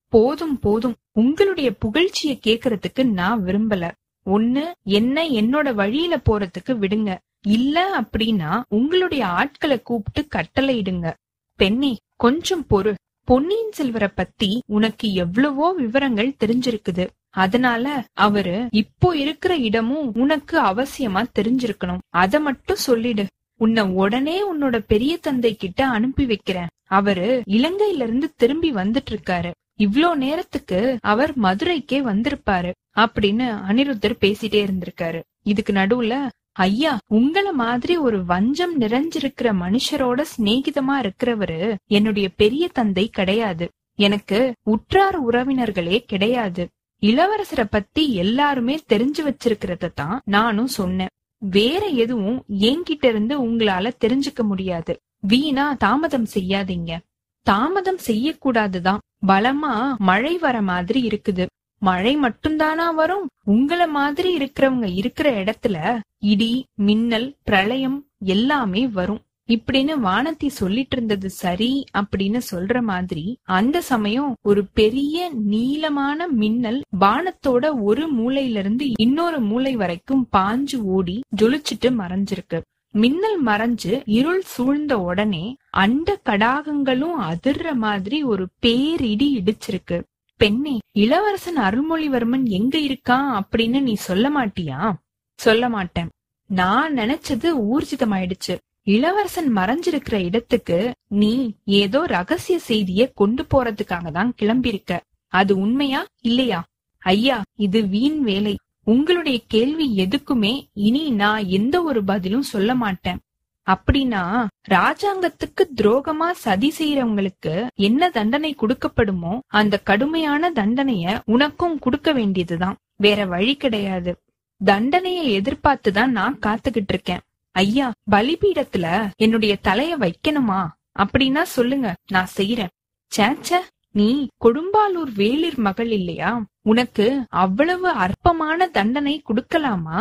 போதும் 0.07 0.59
போதும். 0.59 0.95
உங்களுடைய 1.11 1.73
புகழ்ச்சிய 1.85 2.39
கேக்குறதுக்கு 2.47 3.03
நான் 3.03 3.43
விரும்பல. 3.43 3.91
ஒண்ணு 4.25 4.71
என்ன 4.83 5.27
என்னோட 5.27 5.73
வழியில 5.73 6.21
போறதுக்கு 6.25 6.69
விடுங்க. 6.69 7.17
இல்ல 7.41 8.01
அப்படின்னா 8.01 8.61
உங்களுடைய 8.69 9.27
ஆட்களை 9.27 9.81
கூப்பிட்டு 9.81 10.27
கட்டளையிடுங்க. 10.35 11.13
பெண்ணே 11.55 11.97
கொஞ்சம் 12.15 12.65
பொறு. 12.69 12.93
பொன்னியின் 13.23 13.71
செல்வரை 13.71 14.07
பத்தி 14.15 14.63
உனக்கு 14.67 15.13
எவ்வளவோ 15.13 15.73
விவரங்கள் 15.73 16.35
தெரிஞ்சிருக்குது. 16.45 17.07
அதனால 17.29 18.03
அவரு 18.13 18.67
இப்போ 18.71 19.17
இருக்கிற 19.17 19.55
இடமும் 19.57 20.13
உனக்கு 20.13 20.61
அவசியமா 20.61 21.25
தெரிஞ்சிருக்கணும். 21.39 21.99
அத 22.09 22.39
மட்டும் 22.39 22.75
சொல்லிடு. 22.75 23.25
உன்னை 23.59 23.83
உடனே 23.95 24.37
உன்னோட 24.51 24.77
பெரிய 24.87 25.13
தந்தை 25.17 25.51
கிட்ட 25.55 25.81
அனுப்பி 25.87 26.25
வைக்கிறேன். 26.25 26.69
அவரு 26.89 27.27
இலங்கையில 27.49 28.05
இருந்து 28.05 28.27
திரும்பி 28.35 28.69
வந்துட்டு 28.73 29.11
இருக்காரு 29.11 29.51
இவ்ளோ 29.79 30.09
நேரத்துக்கு 30.15 30.79
அவர் 31.03 31.31
மதுரைக்கே 31.37 31.99
வந்திருப்பாரு 32.07 32.71
அப்படின்னு 32.97 33.45
அனிருத்தர் 33.69 34.21
பேசிட்டே 34.21 34.61
இருந்திருக்காரு. 34.65 35.19
இதுக்கு 35.43 35.73
நடுவுல 35.73 36.13
ஐயா 36.59 36.93
உங்கள 37.13 37.47
மாதிரி 37.53 37.95
ஒரு 37.97 38.17
வஞ்சம் 38.25 38.73
நிறைஞ்சிருக்கிற 38.81 39.49
மனுஷரோட 39.63 40.19
சிநேகிதமா 40.33 40.95
இருக்கிறவரு 41.03 41.59
என்னுடைய 41.89 42.27
பெரிய 42.35 42.63
தந்தை 42.73 43.05
கிடையாது. 43.09 43.67
எனக்கு 43.99 44.39
உற்றார் 44.67 45.17
உறவினர்களே 45.29 45.99
கிடையாது. 46.05 46.63
இளவரசரை 47.01 47.65
பத்தி 47.69 48.03
எல்லாருமே 48.15 48.75
தெரிஞ்சு 48.89 49.21
வச்சிருக்கிறத 49.21 49.89
தான் 49.93 50.17
நானும் 50.27 50.71
சொன்னேன். 50.77 51.13
வேற 51.39 51.85
எதுவும் 51.85 52.43
என்கிட்ட 52.49 53.05
இருந்து 53.05 53.45
உங்களால 53.45 53.91
தெரிஞ்சுக்க 54.05 54.43
முடியாது. 54.43 54.99
வீணா 55.19 55.73
தாமதம் 55.73 56.27
செய்யாதீங்க. 56.33 56.97
தாமதம் 57.41 57.97
செய்யக்கூடாதுதான். 58.07 58.97
பலமா 59.27 59.95
மழை 59.97 60.37
வர 60.37 60.61
மாதிரி 60.61 61.07
இருக்குது. 61.07 61.45
மழை 61.77 62.17
மட்டும்தானா 62.17 62.93
வரும்? 62.95 63.29
உங்கள 63.47 63.87
மாதிரி 63.87 64.37
இருக்கிறவங்க 64.37 64.93
இருக்கிற 64.93 65.43
இடத்துல 65.43 65.99
இடி 66.19 66.65
மின்னல் 66.73 67.35
பிரளயம் 67.43 68.07
எல்லாமே 68.19 68.87
வரும். 68.87 69.21
இப்படின்னு 69.49 69.93
வானத்தி 70.03 70.47
சொல்லிட்டு 70.47 70.95
இருந்தது 70.95 71.29
சரி 71.29 71.85
அப்படின்னு 71.97 72.41
சொல்ற 72.51 72.81
மாதிரி 72.81 73.37
அந்த 73.43 73.81
சமயம் 73.81 74.35
ஒரு 74.41 74.65
பெரிய 74.73 75.31
நீளமான 75.33 76.27
மின்னல் 76.27 76.83
வானத்தோட 76.99 77.81
ஒரு 77.81 78.15
மூலையில 78.15 78.55
இருந்து 78.55 78.91
இன்னொரு 78.97 79.41
மூலை 79.41 79.75
வரைக்கும் 79.75 80.27
பாஞ்சு 80.37 80.81
ஓடி 80.81 81.23
ஜொலிச்சுட்டு 81.41 81.85
மறைஞ்சிருக்கு. 81.85 82.61
மின்னல் 82.91 83.43
மறைஞ்சு 83.43 84.01
இருள் 84.05 84.41
சூழ்ந்த 84.41 84.99
உடனே 84.99 85.55
அண்ட 85.69 86.19
கடாகங்களும் 86.25 87.15
அதிர்ற 87.19 87.73
மாதிரி 87.73 88.23
ஒரு 88.23 88.47
பேரிடி 88.59 89.43
இடிச்சிருக்கு. 89.43 90.03
பெண்ணே 90.37 90.79
இளவரசன் 90.91 91.57
அருள்மொழிவர்மன் 91.57 92.43
எங்க 92.43 92.77
இருக்கான் 92.77 93.41
அப்படின்னு 93.41 93.81
நீ 93.81 93.93
சொல்ல 93.93 94.29
மாட்டியா? 94.29 94.93
சொல்ல 95.35 95.69
மாட்டேன். 95.69 96.09
நான் 96.45 96.93
நினைச்சது 96.93 97.59
ஊர்ஜிதமாயிடுச்சு. 97.71 98.57
இளவரசன் 98.89 99.57
மறைஞ்சிருக்கிற 99.57 100.23
இடத்துக்கு 100.23 100.77
நீ 101.07 101.53
ஏதோ 101.65 102.05
ரகசிய 102.05 102.59
செய்திய 102.67 103.11
கொண்டு 103.13 103.43
போறதுக்காக 103.43 104.11
தான் 104.11 104.33
கிளம்பியிருக்க. 104.41 104.99
அது 105.27 105.57
உண்மையா 105.57 106.05
இல்லையா? 106.21 106.63
ஐயா 106.99 107.41
இது 107.55 107.87
வீண் 107.87 108.21
வேலை. 108.21 108.57
உங்களுடைய 108.83 109.39
கேள்வி 109.47 109.87
எதுக்குமே 109.97 110.53
இனி 110.73 111.09
நான் 111.09 111.45
எந்த 111.47 111.83
ஒரு 111.83 112.03
பதிலும் 112.03 112.47
சொல்ல 112.53 112.75
மாட்டேன். 112.75 113.19
அப்படின்னா 113.67 114.45
ராஜாங்கத்துக்கு 114.69 115.63
துரோகமா 115.75 116.31
சதி 116.31 116.73
செய்யறவங்களுக்கு 116.79 117.67
என்ன 117.75 118.09
தண்டனை 118.09 118.55
கொடுக்கப்படுமோ 118.55 119.39
அந்த 119.47 119.77
கடுமையான 119.79 120.51
தண்டனைய 120.51 121.19
உனக்கும் 121.25 121.79
கொடுக்க 121.79 122.11
வேண்டியதுதான். 122.11 122.77
வேற 122.95 123.25
வழி 123.25 123.55
கிடையாது. 123.55 124.19
தண்டனையை 124.65 125.41
எதிர்பார்த்துதான் 125.41 126.15
நான் 126.19 126.39
காத்துக்கிட்டு 126.45 126.93
இருக்கேன். 126.95 127.19
ஐயா 127.55 127.87
பலிபீடத்துல 128.11 128.85
என்னுடைய 129.15 129.53
தலைய 129.67 129.93
வைக்கணுமா? 130.05 130.61
அப்படின்னா 130.99 131.41
சொல்லுங்க 131.41 131.87
நான் 132.11 132.33
செய்யறேன் 132.37 132.73
சேச்ச 133.11 133.59
நீ 133.91 134.27
கொடும்பாலூர் 134.45 135.11
வேளிர் 135.15 135.59
மகள் 135.67 135.91
இல்லையா? 135.91 136.31
உனக்கு 136.61 137.05
அவ்வளவு 137.43 137.89
அற்பமான 137.89 138.67
தண்டனை 138.67 139.21
கொடுக்கலாமா? 139.29 139.99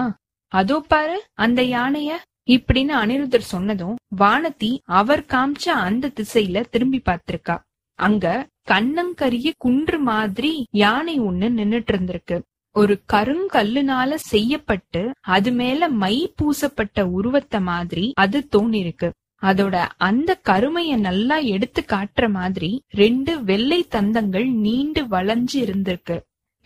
அதோ 0.53 0.81
பாரு 0.81 1.17
அந்த 1.35 1.63
யானைய 1.63 2.11
இப்படின்னு 2.49 2.95
அனிருத்தர் 3.03 3.53
சொன்னதும் 3.55 3.97
வானதி 4.17 4.71
அவர் 4.99 5.23
காமிச்ச 5.33 5.67
அந்த 5.89 6.13
திசையில 6.21 6.61
திரும்பி 6.71 7.01
பார்த்திருக்கா. 7.05 7.57
அங்க 7.99 8.27
கண்ணங்கரிய 8.71 9.49
குன்று 9.59 9.99
மாதிரி 9.99 10.53
யானை 10.71 11.21
ஒண்ணு 11.21 11.49
நின்னுட்டு 11.59 11.93
இருந்திருக்கு. 11.93 12.37
ஒரு 12.79 12.95
கருங்கல்லுனால 13.13 14.15
செய்யப்பட்டு 14.33 15.03
அது 15.35 15.51
மேல 15.53 15.89
மை 16.03 16.17
பூசப்பட்ட 16.37 17.07
உருவத்தை 17.19 17.61
மாதிரி 17.71 18.07
அது 18.25 18.39
தோணிருக்கு. 18.57 19.09
அதோட 19.43 19.77
அந்த 19.99 20.31
கருமைய 20.49 20.93
நல்லா 21.07 21.37
எடுத்து 21.55 21.81
காட்டுற 21.89 22.27
மாதிரி 22.31 22.71
ரெண்டு 23.01 23.33
வெள்ளை 23.45 23.81
தந்தங்கள் 23.91 24.49
நீண்டு 24.65 25.03
வளைஞ்சு 25.07 25.59
இருந்திருக்கு. 25.67 26.17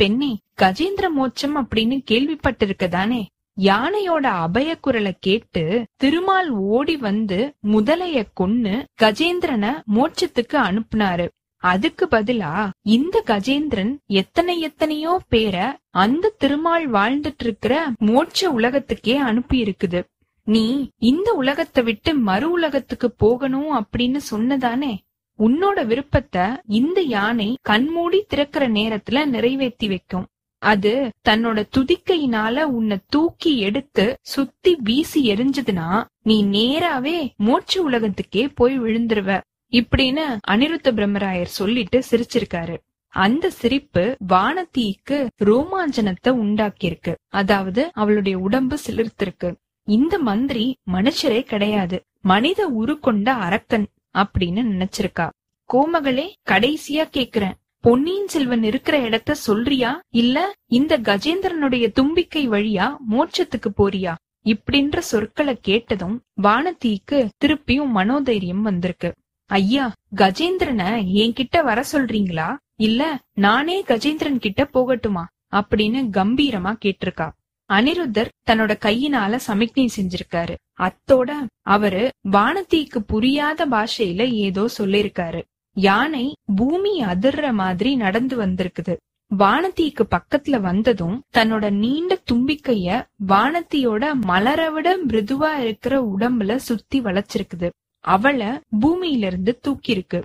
பெண்ணே 0.01 0.31
கஜேந்திர 0.59 1.07
மோட்சம் 1.19 1.57
அப்படின்னு 1.59 1.99
கேள்விப்பட்டிருக்க 2.11 2.87
தானே? 2.89 3.23
யானையோட 3.57 4.27
அபய 4.45 4.71
குரலை 4.81 5.13
கேட்டு 5.21 5.63
திருமால் 5.97 6.51
ஓடி 6.73 6.95
வந்து 7.07 7.39
முதலைய 7.73 8.21
கொன்னு 8.41 8.75
கஜேந்திரனை 9.03 9.73
மோட்சத்துக்கு 9.97 10.57
அனுப்புனாரு. 10.69 11.27
அதுக்கு 11.63 12.05
பதிலா 12.11 12.53
இந்த 12.95 13.17
கஜேந்திரன் 13.27 13.93
எத்தனை 14.13 14.55
எத்தனையோ 14.61 15.13
பேரை 15.29 15.67
அந்த 15.97 16.35
திருமால் 16.39 16.87
வாழ்ந்துட்டு 16.91 17.45
இருக்கிற 17.47 17.75
மோட்ச 18.01 18.51
உலகத்துக்கே 18.59 19.17
அனுப்பி 19.29 19.59
இருக்குது 19.63 20.01
நீ 20.47 20.65
இந்த 21.03 21.29
உலகத்தை 21.33 21.83
விட்டு 21.83 22.11
மறு 22.29 22.47
உலகத்துக்கு 22.51 23.09
போகணும் 23.15 23.71
அப்படின்னு 23.73 24.21
சொன்னதானே? 24.31 24.93
உன்னோட 25.39 25.79
விருப்பத்தை 25.87 26.45
இந்த 26.71 27.01
யானை 27.13 27.49
கண்மூடி 27.63 28.21
திறக்கிற 28.29 28.65
நேரத்துல 28.69 29.25
நிறைவேற்றி 29.27 29.89
வைக்கும். 29.89 30.27
அது 30.63 30.93
தன்னோட 31.29 31.59
துதிக்கையினால 31.77 32.65
உன்னை 32.77 32.99
தூக்கி 33.09 33.53
எடுத்து 33.59 34.05
சுத்தி 34.33 34.73
வீசி 34.81 35.23
எரிஞ்சதுன்னா 35.33 35.89
நீ 36.23 36.37
நேராவே 36.57 37.19
மோட்ச 37.47 37.79
உலகத்துக்கே 37.79 38.45
போய் 38.55 38.77
விழுந்துருவ. 38.81 39.39
இப்படின்னு 39.73 40.25
அனிருத்த 40.49 40.89
பிரம்மராயர் 40.91 41.53
சொல்லிட்டு 41.59 42.03
சிரிச்சிருக்காரு. 42.11 42.77
அந்த 43.09 43.51
சிரிப்பு 43.51 44.17
வானத்தீக்கு 44.29 45.29
ரோமாஞ்சனத்தை 45.45 46.29
உண்டாக்கியிருக்கு. 46.29 47.15
அதாவது 47.29 47.91
அவளுடைய 47.93 48.39
உடம்பு 48.39 48.79
சிலிர்த்திருக்கு. 48.87 49.55
இந்த 49.85 50.19
மந்திரி 50.19 50.77
மனுஷரே 50.93 51.41
கிடையாது. 51.41 52.05
மனித 52.21 52.67
உரு 52.67 52.99
கொண்ட 52.99 53.33
அரக்கன் 53.33 53.87
அப்படின்னு 54.15 54.63
நினைச்சிருக்கா. 54.73 55.31
கோமகளே 55.73 56.27
கடைசியா 56.51 57.09
கேக்குறேன். 57.13 57.53
பொன்னியின் 57.81 58.29
செல்வன் 58.29 58.63
இருக்கிற 58.63 58.99
இடத்த 58.99 59.35
சொல்றியா? 59.35 60.03
இல்ல 60.11 60.53
இந்த 60.67 60.99
கஜேந்திரனுடைய 60.99 61.93
தும்பிக்கை 61.93 62.49
வழியா 62.49 62.97
மோட்சத்துக்கு 63.11 63.69
போறியா? 63.77 64.15
இப்படின்ற 64.45 64.99
சொற்களை 64.99 65.59
கேட்டதும் 65.61 66.23
வானத்தீக்கு 66.43 67.29
திருப்பியும் 67.45 67.91
மனோதைரியம் 67.95 68.63
வந்திருக்கு. 68.63 69.13
ஐயா 69.47 69.93
கஜேந்திரனை 70.17 70.91
என்கிட்ட 71.15 71.65
வர 71.65 71.85
சொல்றீங்களா? 71.93 72.57
இல்ல 72.77 73.19
நானே 73.35 73.83
கஜேந்திரன் 73.83 74.37
கிட்ட 74.37 74.69
போகட்டுமா? 74.75 75.25
அப்படின்னு 75.53 76.09
கம்பீரமா 76.17 76.77
கேட்டிருக்கா. 76.85 77.31
அனிருத்தர் 77.73 78.29
தன்னோட 78.51 78.75
கையினால 78.81 79.39
சமிக்ஞை 79.47 79.89
செஞ்சிருக்காரு. 79.97 80.55
அத்தோட 80.81 81.33
அவரு 81.61 82.11
வானத்தீக்கு 82.31 82.99
புரியாத 82.99 83.67
பாஷையில 83.67 84.31
ஏதோ 84.31 84.69
சொல்லிருக்காரு. 84.79 85.43
யானை 85.73 86.37
பூமி 86.57 87.05
அதிர்ற 87.05 87.53
மாதிரி 87.53 87.97
நடந்து 87.97 88.47
வந்திருக்குது. 88.47 88.97
வானத்தீக்கு 89.39 90.01
பக்கத்துல 90.11 90.61
வந்ததும் 90.61 91.23
தன்னோட 91.35 91.71
நீண்ட 91.71 92.19
தும்பிக்கைய 92.33 93.05
வானத்தியோட 93.29 94.13
மலர 94.15 94.71
விட 94.71 94.97
மிருதுவா 94.97 95.59
இருக்கிற 95.59 96.15
உடம்புல 96.19 96.57
சுத்தி 96.57 97.01
வளைச்சிருக்குது. 97.01 97.71
அவளை 98.05 98.51
பூமியில 98.81 99.27
இருந்து 99.27 99.61
தூக்கிருக்கு 99.67 100.21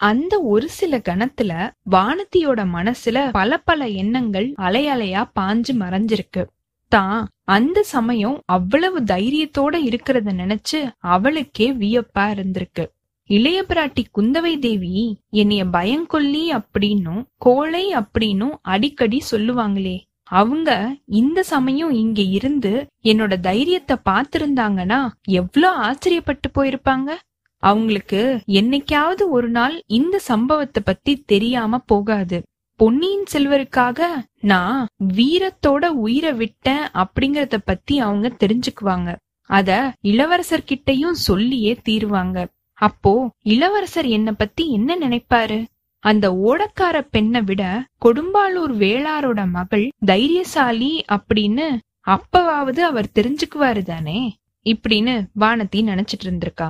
அந்த 0.00 0.40
ஒரு 0.42 0.68
சில 0.68 0.98
கணத்துல 0.98 1.52
வானத்தியோட 1.90 2.60
மனசுல 2.72 3.30
பல 3.30 3.58
பல 3.58 3.88
எண்ணங்கள் 3.88 4.54
அலையலையா 4.58 5.22
பாஞ்சு 5.40 5.72
மறைஞ்சிருக்கு. 5.78 6.42
தான் 6.92 7.18
அந்த 7.44 7.82
சமயம் 7.82 8.42
அவ்வளவு 8.46 9.00
தைரியத்தோட 9.00 9.74
இருக்கிறத 9.88 10.32
நினைச்சு 10.32 10.78
அவளுக்கே 10.98 11.72
வியப்பா 11.72 12.24
இருந்திருக்கு. 12.34 12.84
இளைய 13.30 13.64
பிராட்டி 13.68 14.02
குந்தவை 14.18 14.58
தேவி 14.58 14.94
என்னைய 15.30 15.64
பயங்கொல்லி 15.64 16.44
அப்படின்னும் 16.52 17.22
கோழை 17.36 17.94
அப்படின்னும் 17.94 18.54
அடிக்கடி 18.62 19.22
சொல்லுவாங்களே 19.30 19.96
அவங்க 20.30 20.70
இந்த 21.12 21.40
சமயம் 21.44 21.92
இங்க 21.94 22.20
இருந்து 22.38 22.72
என்னோட 23.04 23.34
தைரியத்தை 23.40 23.96
பாத்திருந்தாங்கன்னா 24.04 25.00
எவ்ளோ 25.40 25.70
ஆச்சரியப்பட்டு 25.86 26.48
போயிருப்பாங்க? 26.58 27.08
அவங்களுக்கு 27.62 28.20
என்னைக்காவது 28.52 29.24
ஒரு 29.28 29.48
நாள் 29.48 29.74
இந்த 29.90 30.16
சம்பவத்தை 30.28 30.80
பத்தி 30.84 31.12
தெரியாம 31.26 31.80
போகாது. 31.86 32.38
பொன்னியின் 32.80 33.26
செல்வருக்காக 33.32 34.06
நான் 34.42 34.78
வீரத்தோட 35.16 35.84
உயிரை 36.04 36.32
விட்டேன் 36.32 36.84
அப்படிங்கறத 36.94 37.58
பத்தி 37.64 37.96
அவங்க 37.98 38.28
தெரிஞ்சுக்குவாங்க. 38.40 39.08
அத 39.50 39.70
இளவரசர்கிட்டயும் 40.04 41.18
சொல்லியே 41.20 41.72
தீருவாங்க. 41.88 42.38
அப்போ 42.78 43.12
இளவரசர் 43.46 44.08
என்ன 44.08 44.30
பத்தி 44.32 44.64
என்ன 44.70 44.96
நினைப்பாரு? 44.96 45.58
அந்த 46.00 46.26
ஓடக்கார 46.46 47.00
பெண்ணை 47.10 47.42
விட 47.42 47.62
கொடும்பாளூர் 48.04 48.74
வேளாரோட 48.82 49.50
மகள் 49.50 49.90
தைரியசாலி 50.04 51.04
அப்படின்னு 51.08 51.78
அப்பவாவது 52.06 52.80
அவர் 52.80 53.10
தெரிஞ்சுக்குவாரு 53.14 53.82
தானே? 53.82 54.38
இப்படின்னு 54.64 55.26
வானதி 55.40 55.80
நினைச்சிட்டு 55.80 56.24
இருந்திருக்கா. 56.24 56.68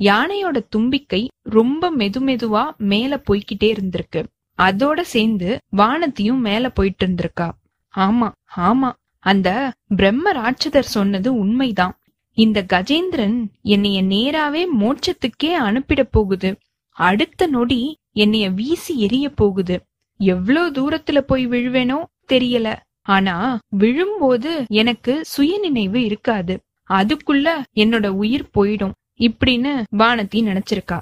யானையோட 0.00 0.66
தும்பிக்கை 0.68 1.28
ரொம்ப 1.42 1.90
மெதுமெதுவா 1.96 2.76
மேல 2.76 3.22
போய்கிட்டே 3.30 3.72
இருந்திருக்கு. 3.72 4.24
அதோட 4.58 5.00
சேர்ந்து 5.00 5.58
வானத்தியும் 5.76 6.38
மேல 6.38 6.68
போயிட்டு 6.68 7.06
இருந்திருக்கா. 7.06 7.50
ஆமா 7.96 8.30
ஆமா 8.56 8.92
அந்த 9.18 9.72
பிரம்ம 9.96 10.32
ராட்சதர் 10.32 10.90
சொன்னது 10.96 11.34
உண்மைதான். 11.34 11.96
இந்த 12.32 12.64
கஜேந்திரன் 12.72 13.46
என்னைய 13.62 14.02
நேராவே 14.02 14.66
மோட்சத்துக்கே 14.78 15.52
அனுப்பிட 15.52 16.04
போகுது. 16.04 16.58
அடுத்த 17.02 17.46
நொடி 17.46 17.82
என்னைய 18.14 18.46
வீசி 18.50 18.92
எரிய 19.00 19.26
போகுது. 19.30 19.76
எவ்ளோ 20.20 20.62
தூரத்துல 20.70 21.18
போய் 21.20 21.44
விழுவேனோ 21.46 21.98
தெரியல. 22.28 22.68
ஆனா 23.08 23.36
விழும்போது 23.76 24.50
எனக்கு 24.72 25.12
சுயநினைவு 25.24 26.00
இருக்காது. 26.04 26.54
அதுக்குள்ள 26.90 27.48
என்னோட 27.76 28.06
உயிர் 28.22 28.46
போயிடும் 28.56 28.94
இப்படின்னு 29.20 29.72
வானதி 29.98 30.40
நினைச்சிருக்கா. 30.42 30.98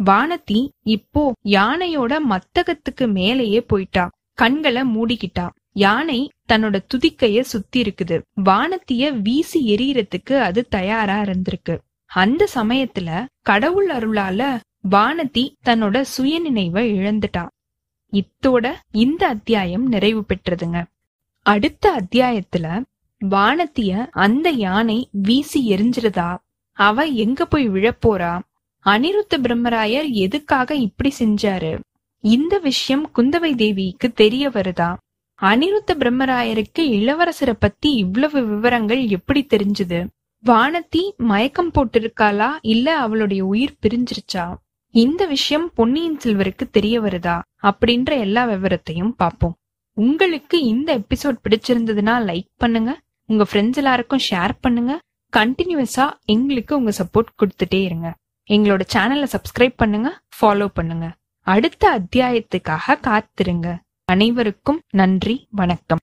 வானதி 0.00 0.60
இப்போ 0.88 1.22
யானையோட 1.50 2.12
மத்தகத்துக்கு 2.30 3.04
மேலேயே 3.10 3.60
போயிட்டா. 3.62 4.04
கண்களை 4.38 4.82
மூடிக்கிட்டா. 4.94 5.46
யானை 5.76 6.18
தன்னோட 6.48 6.76
துதிக்கைய 6.92 7.40
சுத்தி 7.44 7.78
இருக்குது. 7.82 8.16
வானத்திய 8.44 9.12
வீசி 9.20 9.60
எரியறதுக்கு 9.74 10.34
அது 10.40 10.60
தயாரா 10.68 11.18
இருந்திருக்கு. 11.22 11.74
அந்த 12.10 12.42
சமயத்துல 12.54 13.08
கடவுள் 13.42 13.88
அருளால 13.88 14.40
வானதி 14.90 15.54
தன்னோட 15.64 16.04
சுயநினைவை 16.18 16.82
இழந்துட்டா. 16.92 17.48
இத்தோட 18.12 18.72
இந்த 18.90 19.28
அத்தியாயம் 19.28 19.86
நிறைவு 19.86 20.24
பெற்றதுங்க. 20.28 20.84
அடுத்த 21.42 22.02
அத்தியாயத்துல 22.02 22.82
வானத்திய 23.30 24.06
அந்த 24.10 24.50
யானை 24.50 25.08
வீசி 25.12 25.70
எரிஞ்சிருதா? 25.70 26.36
அவ 26.72 27.04
எங்க 27.04 27.46
போய் 27.46 27.68
விழப்போறா? 27.68 28.40
அனிருத்த 28.84 29.36
பிரம்மராயர் 29.36 30.10
எதுக்காக 30.10 30.74
இப்படி 30.74 31.12
செஞ்சாரு? 31.18 31.78
இந்த 32.20 32.58
விஷயம் 32.58 33.10
குந்தவை 33.16 33.54
தேவிக்கு 33.54 34.12
தெரிய 34.12 34.48
வருதா? 34.48 34.96
அனிருத்த 35.42 35.92
பிரம்மராயருக்கு 35.92 36.78
இளவரசரை 36.78 37.54
பத்தி 37.58 37.94
இவ்வளவு 37.94 38.46
விவரங்கள் 38.46 39.08
எப்படி 39.08 39.46
தெரிஞ்சது? 39.54 40.06
வானத்தி 40.44 41.16
மயக்கம் 41.16 41.70
போட்டிருக்காளா? 41.72 42.48
இல்ல 42.60 42.98
அவளுடைய 42.98 43.44
உயிர் 43.44 43.76
பிரிஞ்சிருச்சா? 43.82 44.54
இந்த 45.02 45.22
விஷயம் 45.26 45.64
பொன்னியின் 45.74 46.18
செல்வருக்கு 46.24 46.64
தெரிய 46.70 46.96
வருதா 47.00 47.34
அப்படின்ற 47.68 48.10
எல்லா 48.24 48.42
விவரத்தையும் 48.50 49.14
பார்ப்போம். 49.16 49.54
உங்களுக்கு 49.96 50.56
இந்த 50.64 50.90
எபிசோட் 50.98 51.38
பிடிச்சிருந்ததுன்னா 51.44 52.14
லைக் 52.28 52.48
பண்ணுங்க 52.62 52.92
உங்க 53.28 53.44
ஃப்ரெண்ட்ஸ் 53.48 53.80
எல்லாருக்கும் 53.80 54.22
ஷேர் 54.28 54.54
பண்ணுங்க 54.60 54.92
கண்டினியூஸா 55.32 56.06
எங்களுக்கு 56.34 56.72
உங்க 56.76 56.92
சப்போர்ட் 57.00 57.34
கொடுத்துட்டே 57.40 57.80
இருங்க. 57.88 58.08
எங்களோட 58.50 58.82
சேனலை 58.94 59.26
சப்ஸ்கிரைப் 59.34 59.76
பண்ணுங்க 59.76 60.10
ஃபாலோ 60.36 60.68
பண்ணுங்க. 60.78 61.08
அடுத்த 61.46 62.00
அத்தியாயத்துக்காக 62.00 62.98
காத்திருங்க. 63.08 63.68
அனைவருக்கும் 64.04 64.80
நன்றி 64.92 65.36
வணக்கம். 65.50 66.02